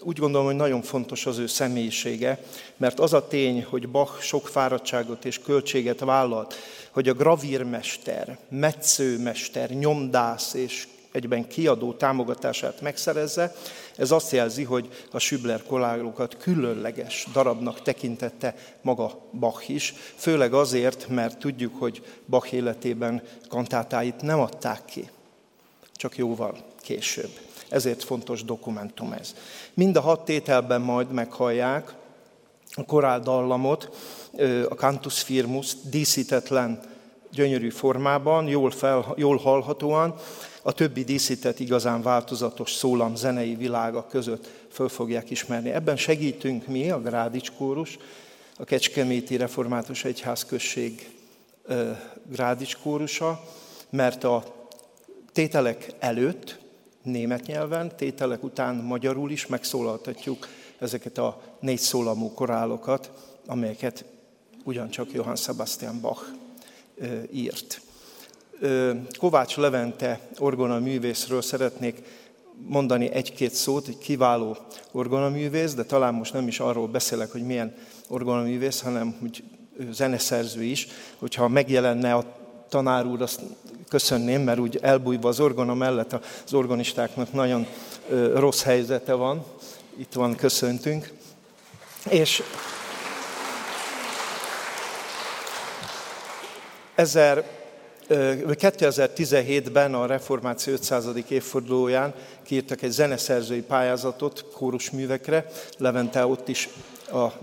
úgy 0.00 0.18
gondolom, 0.18 0.46
hogy 0.46 0.56
nagyon 0.56 0.82
fontos 0.82 1.26
az 1.26 1.38
ő 1.38 1.46
személyisége, 1.46 2.44
mert 2.76 3.00
az 3.00 3.12
a 3.12 3.28
tény, 3.28 3.64
hogy 3.64 3.88
Bach 3.88 4.20
sok 4.20 4.48
fáradtságot 4.48 5.24
és 5.24 5.38
költséget 5.38 6.00
vállalt, 6.00 6.54
hogy 6.90 7.08
a 7.08 7.14
gravírmester, 7.14 8.38
metszőmester, 8.48 9.70
nyomdász 9.70 10.54
és 10.54 10.86
egyben 11.14 11.48
kiadó 11.48 11.92
támogatását 11.92 12.80
megszerezze, 12.80 13.54
ez 13.96 14.10
azt 14.10 14.32
jelzi, 14.32 14.62
hogy 14.62 14.88
a 15.12 15.18
Schübler 15.18 15.62
kolárokat 15.62 16.36
különleges 16.36 17.26
darabnak 17.32 17.82
tekintette 17.82 18.54
maga 18.82 19.20
Bach 19.38 19.70
is, 19.70 19.94
főleg 20.16 20.54
azért, 20.54 21.08
mert 21.08 21.38
tudjuk, 21.38 21.78
hogy 21.78 22.02
Bach 22.26 22.54
életében 22.54 23.22
kantátáit 23.48 24.22
nem 24.22 24.40
adták 24.40 24.84
ki, 24.84 25.10
csak 25.92 26.16
jóval 26.16 26.56
később. 26.80 27.30
Ezért 27.68 28.04
fontos 28.04 28.44
dokumentum 28.44 29.12
ez. 29.12 29.34
Mind 29.74 29.96
a 29.96 30.00
hat 30.00 30.24
tételben 30.24 30.80
majd 30.80 31.10
meghallják 31.10 31.94
a 32.70 32.84
korál 32.84 33.20
dallamot, 33.20 33.90
a 34.68 34.74
Cantus 34.74 35.22
Firmus 35.22 35.74
díszítetlen, 35.90 36.80
gyönyörű 37.30 37.70
formában, 37.70 38.48
jól, 38.48 38.70
fel, 38.70 39.14
jól 39.16 39.36
hallhatóan, 39.36 40.14
a 40.66 40.72
többi 40.72 41.04
díszített 41.04 41.58
igazán 41.58 42.02
változatos 42.02 42.72
szólam 42.72 43.16
zenei 43.16 43.54
világa 43.54 44.06
között 44.06 44.48
föl 44.70 44.88
fogják 44.88 45.30
ismerni. 45.30 45.70
Ebben 45.70 45.96
segítünk 45.96 46.66
mi, 46.66 46.90
a 46.90 47.00
Grádics 47.00 47.52
kórus, 47.52 47.98
a 48.56 48.64
Kecskeméti 48.64 49.36
Református 49.36 50.04
Egyházközség 50.04 51.10
Grádics 52.30 52.76
kórusa, 52.76 53.44
mert 53.90 54.24
a 54.24 54.44
tételek 55.32 55.92
előtt 55.98 56.58
német 57.02 57.46
nyelven, 57.46 57.96
tételek 57.96 58.44
után 58.44 58.74
magyarul 58.74 59.30
is 59.30 59.46
megszólaltatjuk 59.46 60.48
ezeket 60.78 61.18
a 61.18 61.42
négy 61.60 61.78
szólamú 61.78 62.32
korálokat, 62.32 63.10
amelyeket 63.46 64.04
ugyancsak 64.64 65.12
Johann 65.12 65.34
Sebastian 65.34 66.00
Bach 66.00 66.22
írt. 67.32 67.83
Kovács 69.18 69.56
Levente 69.56 70.20
orgona 70.38 70.78
művészről 70.78 71.42
szeretnék 71.42 72.02
mondani 72.66 73.10
egy-két 73.10 73.54
szót, 73.54 73.88
egy 73.88 73.98
kiváló 73.98 74.56
orgonaművész, 74.92 75.74
de 75.74 75.84
talán 75.84 76.14
most 76.14 76.32
nem 76.32 76.48
is 76.48 76.60
arról 76.60 76.88
beszélek, 76.88 77.32
hogy 77.32 77.42
milyen 77.42 77.74
orgonaművész, 78.08 78.80
hanem 78.80 79.16
hogy 79.20 79.42
zeneszerző 79.90 80.62
is. 80.62 80.88
Hogyha 81.18 81.48
megjelenne 81.48 82.14
a 82.14 82.24
tanár 82.68 83.06
úr, 83.06 83.22
azt 83.22 83.40
köszönném, 83.88 84.42
mert 84.42 84.58
úgy 84.58 84.78
elbújva 84.82 85.28
az 85.28 85.40
orgona 85.40 85.74
mellett 85.74 86.12
az 86.44 86.54
organistáknak 86.54 87.32
nagyon 87.32 87.66
rossz 88.34 88.62
helyzete 88.62 89.12
van. 89.12 89.44
Itt 89.96 90.12
van, 90.12 90.34
köszöntünk. 90.36 91.12
És 92.08 92.42
ezer 96.94 97.63
2017-ben 98.08 99.94
a 99.94 100.06
Reformáció 100.06 100.72
500. 100.72 101.06
évfordulóján 101.28 102.14
kiírtak 102.42 102.82
egy 102.82 102.90
zeneszerzői 102.90 103.62
pályázatot 103.62 104.44
kórusművekre. 104.52 105.46
Levente 105.78 106.26
ott 106.26 106.48
is 106.48 106.68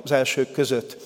az 0.04 0.12
elsők 0.12 0.52
között 0.52 0.98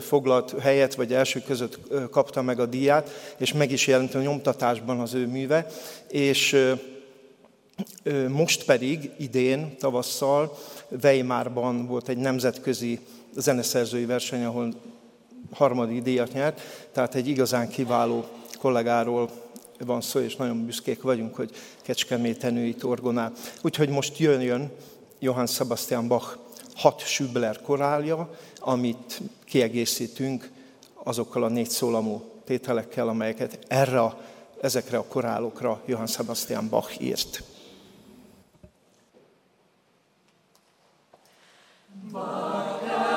foglalt 0.00 0.54
helyet, 0.60 0.94
vagy 0.94 1.12
elsők 1.12 1.44
között 1.44 1.78
kapta 2.10 2.42
meg 2.42 2.60
a 2.60 2.66
díját, 2.66 3.34
és 3.36 3.52
meg 3.52 3.70
is 3.70 3.86
jelent 3.86 4.14
a 4.14 4.20
nyomtatásban 4.20 5.00
az 5.00 5.14
ő 5.14 5.26
műve. 5.26 5.66
És 6.08 6.56
most 8.28 8.64
pedig 8.64 9.10
idén, 9.18 9.76
tavasszal 9.78 10.58
Weimarban 11.02 11.86
volt 11.86 12.08
egy 12.08 12.16
nemzetközi 12.16 12.98
zeneszerzői 13.36 14.04
verseny, 14.04 14.44
ahol 14.44 14.74
harmadik 15.52 16.02
díjat 16.02 16.32
nyert, 16.32 16.60
tehát 16.92 17.14
egy 17.14 17.28
igazán 17.28 17.68
kiváló 17.68 18.24
kollégáról 18.58 19.30
van 19.78 20.00
szó, 20.00 20.20
és 20.20 20.36
nagyon 20.36 20.64
büszkék 20.64 21.02
vagyunk, 21.02 21.34
hogy 21.34 21.50
Kecskeméten 21.82 22.56
ő 22.56 22.64
itt 22.64 22.84
orgonál. 22.84 23.32
Úgyhogy 23.62 23.88
most 23.88 24.18
jön, 24.18 24.40
jön 24.40 24.70
Johann 25.18 25.46
Sebastian 25.46 26.08
Bach 26.08 26.36
hat 26.76 27.00
Schübler 27.00 27.60
korálja, 27.62 28.30
amit 28.58 29.20
kiegészítünk 29.44 30.50
azokkal 31.02 31.44
a 31.44 31.48
négy 31.48 31.70
szólamú 31.70 32.22
tételekkel, 32.44 33.08
amelyeket 33.08 33.58
erre, 33.68 34.14
ezekre 34.60 34.98
a 34.98 35.04
korálokra 35.04 35.80
Johann 35.86 36.06
Sebastian 36.06 36.68
Bach 36.68 37.02
írt. 37.02 37.42
Bye. 42.12 43.07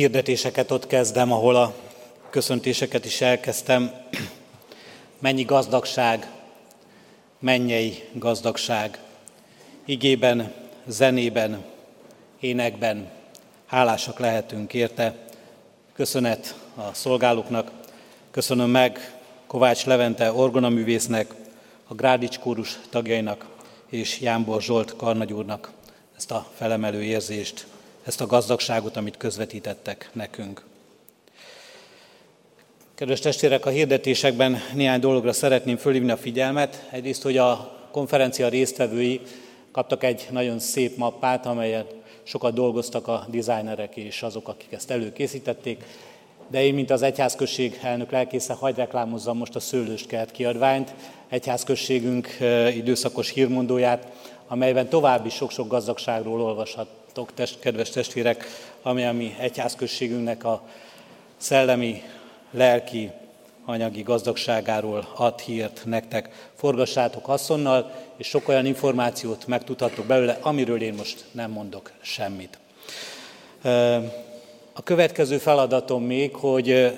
Hirdetéseket 0.00 0.70
ott 0.70 0.86
kezdem, 0.86 1.32
ahol 1.32 1.56
a 1.56 1.74
köszöntéseket 2.30 3.04
is 3.04 3.20
elkezdtem. 3.20 3.92
Mennyi 5.18 5.42
gazdagság, 5.42 6.30
mennyei 7.38 8.08
gazdagság. 8.12 8.98
Igében, 9.84 10.52
zenében, 10.86 11.64
énekben 12.40 13.10
hálásak 13.66 14.18
lehetünk 14.18 14.74
érte. 14.74 15.14
Köszönet 15.92 16.54
a 16.76 16.94
szolgálóknak, 16.94 17.70
köszönöm 18.30 18.70
meg 18.70 19.14
Kovács 19.46 19.84
Levente 19.84 20.32
orgonaművésznek, 20.32 21.34
a 21.88 21.94
Grádics 21.94 22.38
kórus 22.38 22.78
tagjainak 22.90 23.46
és 23.88 24.20
Jánbor 24.20 24.62
Zsolt 24.62 24.96
karnagyúrnak 24.96 25.70
ezt 26.16 26.30
a 26.30 26.46
felemelő 26.56 27.02
érzést, 27.02 27.66
ezt 28.10 28.20
a 28.20 28.26
gazdagságot, 28.26 28.96
amit 28.96 29.16
közvetítettek 29.16 30.10
nekünk. 30.12 30.64
Kedves 32.94 33.20
testvérek, 33.20 33.66
a 33.66 33.70
hirdetésekben 33.70 34.56
néhány 34.74 35.00
dologra 35.00 35.32
szeretném 35.32 35.76
fölhívni 35.76 36.10
a 36.10 36.16
figyelmet. 36.16 36.86
Egyrészt, 36.90 37.22
hogy 37.22 37.36
a 37.36 37.78
konferencia 37.90 38.48
résztvevői 38.48 39.20
kaptak 39.72 40.04
egy 40.04 40.28
nagyon 40.30 40.58
szép 40.58 40.96
mappát, 40.96 41.46
amelyet 41.46 41.94
sokat 42.22 42.54
dolgoztak 42.54 43.08
a 43.08 43.26
designerek 43.30 43.96
és 43.96 44.22
azok, 44.22 44.48
akik 44.48 44.72
ezt 44.72 44.90
előkészítették. 44.90 45.84
De 46.48 46.62
én, 46.62 46.74
mint 46.74 46.90
az 46.90 47.02
Egyházközség 47.02 47.78
elnök 47.82 48.10
lelkésze, 48.10 48.52
hagyd 48.52 48.76
reklámozzam 48.76 49.36
most 49.36 49.56
a 49.56 49.60
Szőlőskert 49.60 50.30
kiadványt, 50.30 50.94
Egyházközségünk 51.28 52.28
időszakos 52.74 53.30
hírmondóját, 53.30 54.06
amelyben 54.48 54.88
további 54.88 55.28
sok-sok 55.28 55.68
gazdagságról 55.68 56.40
olvashattok, 57.10 57.34
test, 57.34 57.60
kedves 57.60 57.90
testvérek, 57.90 58.44
ami 58.82 59.04
a 59.04 59.12
mi 59.12 59.34
egyházközségünknek 59.38 60.44
a 60.44 60.62
szellemi, 61.36 62.02
lelki, 62.50 63.10
anyagi 63.64 64.02
gazdagságáról 64.02 65.08
ad 65.16 65.40
hírt 65.40 65.82
nektek. 65.84 66.50
Forgassátok 66.54 67.24
haszonnal, 67.24 67.92
és 68.16 68.26
sok 68.26 68.48
olyan 68.48 68.66
információt 68.66 69.46
megtudhatok 69.46 70.06
belőle, 70.06 70.38
amiről 70.40 70.82
én 70.82 70.94
most 70.94 71.24
nem 71.32 71.50
mondok 71.50 71.92
semmit. 72.00 72.58
A 74.72 74.82
következő 74.84 75.38
feladatom 75.38 76.02
még, 76.02 76.34
hogy 76.34 76.96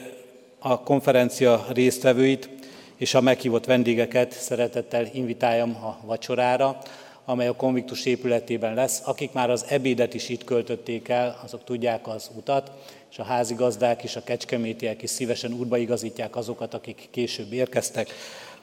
a 0.59 0.81
konferencia 0.81 1.67
résztvevőit 1.69 2.49
és 2.97 3.15
a 3.15 3.21
meghívott 3.21 3.65
vendégeket 3.65 4.33
szeretettel 4.33 5.07
invitáljam 5.13 5.71
a 5.71 6.07
vacsorára, 6.07 6.79
amely 7.25 7.47
a 7.47 7.57
konviktus 7.57 8.05
épületében 8.05 8.75
lesz. 8.75 9.03
Akik 9.05 9.33
már 9.33 9.51
az 9.51 9.65
ebédet 9.69 10.15
is 10.15 10.29
itt 10.29 10.45
költötték 10.45 11.09
el, 11.09 11.41
azok 11.45 11.65
tudják 11.65 12.09
az 12.09 12.31
utat, 12.37 12.71
és 13.11 13.19
a 13.19 13.25
házigazdák 13.25 14.03
és 14.03 14.17
a 14.17 14.25
kecskemétiek 14.25 15.03
is 15.03 15.11
szívesen 15.11 15.53
útba 15.53 15.77
igazítják 15.77 16.37
azokat, 16.37 16.75
akik 16.75 17.09
később 17.11 17.53
érkeztek. 17.53 18.11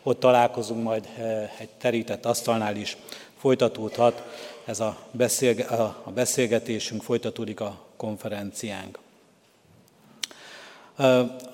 Ott 0.03 0.19
találkozunk 0.19 0.84
majd 0.84 1.07
eh, 1.18 1.49
egy 1.57 1.69
terített 1.77 2.26
asztalnál 2.26 2.76
is. 2.76 2.98
Folytatódhat 3.38 4.23
ez 4.65 4.80
a, 4.80 4.98
beszélge- 5.11 5.69
a 5.69 6.11
beszélgetésünk, 6.14 7.02
folytatódik 7.02 7.60
a 7.60 7.86
konferenciánk. 7.98 8.99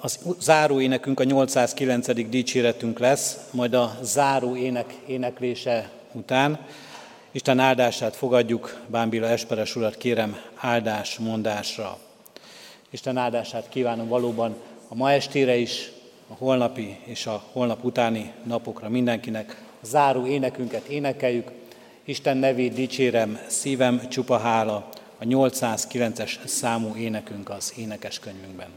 Az 0.01 0.19
záró 0.39 0.81
énekünk 0.81 1.19
a 1.19 1.23
809. 1.23 2.29
dicséretünk 2.29 2.99
lesz, 2.99 3.37
majd 3.51 3.73
a 3.73 3.97
záró 4.01 4.55
ének 4.55 4.93
éneklése 5.07 5.91
után 6.11 6.59
Isten 7.35 7.59
áldását 7.59 8.15
fogadjuk, 8.15 8.77
Bámbila 8.87 9.27
Esperes 9.27 9.75
urat 9.75 9.97
kérem 9.97 10.37
áldás 10.55 11.17
mondásra. 11.17 11.97
Isten 12.89 13.17
áldását 13.17 13.69
kívánom 13.69 14.07
valóban 14.07 14.55
a 14.87 14.95
ma 14.95 15.11
estére 15.11 15.55
is, 15.55 15.91
a 16.27 16.33
holnapi 16.33 16.99
és 17.03 17.25
a 17.25 17.43
holnap 17.51 17.83
utáni 17.83 18.31
napokra 18.43 18.89
mindenkinek. 18.89 19.61
A 19.81 19.85
záró 19.85 20.25
énekünket 20.25 20.87
énekeljük, 20.87 21.51
Isten 22.03 22.37
nevét 22.37 22.73
dicsérem, 22.73 23.39
szívem 23.47 24.09
csupa 24.09 24.37
hála, 24.37 24.89
a 25.17 25.23
809-es 25.23 26.45
számú 26.45 26.95
énekünk 26.95 27.49
az 27.49 27.73
énekes 27.77 28.19
könyvünkben. 28.19 28.69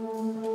thank 0.00 0.47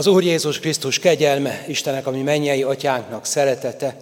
Az 0.00 0.06
Úr 0.06 0.24
Jézus 0.24 0.58
Krisztus 0.58 0.98
kegyelme, 0.98 1.64
Istenek, 1.68 2.06
ami 2.06 2.22
mennyei 2.22 2.62
atyánknak 2.62 3.24
szeretete, 3.24 3.96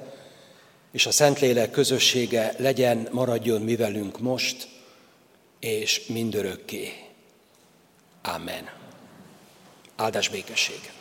és 0.92 1.06
a 1.06 1.10
Szentlélek 1.10 1.70
közössége 1.70 2.54
legyen, 2.58 3.08
maradjon 3.10 3.62
mi 3.62 3.76
velünk 3.76 4.20
most, 4.20 4.68
és 5.60 6.06
mindörökké. 6.06 6.92
Amen. 8.22 8.70
Áldás 9.96 10.28
békesség! 10.28 10.97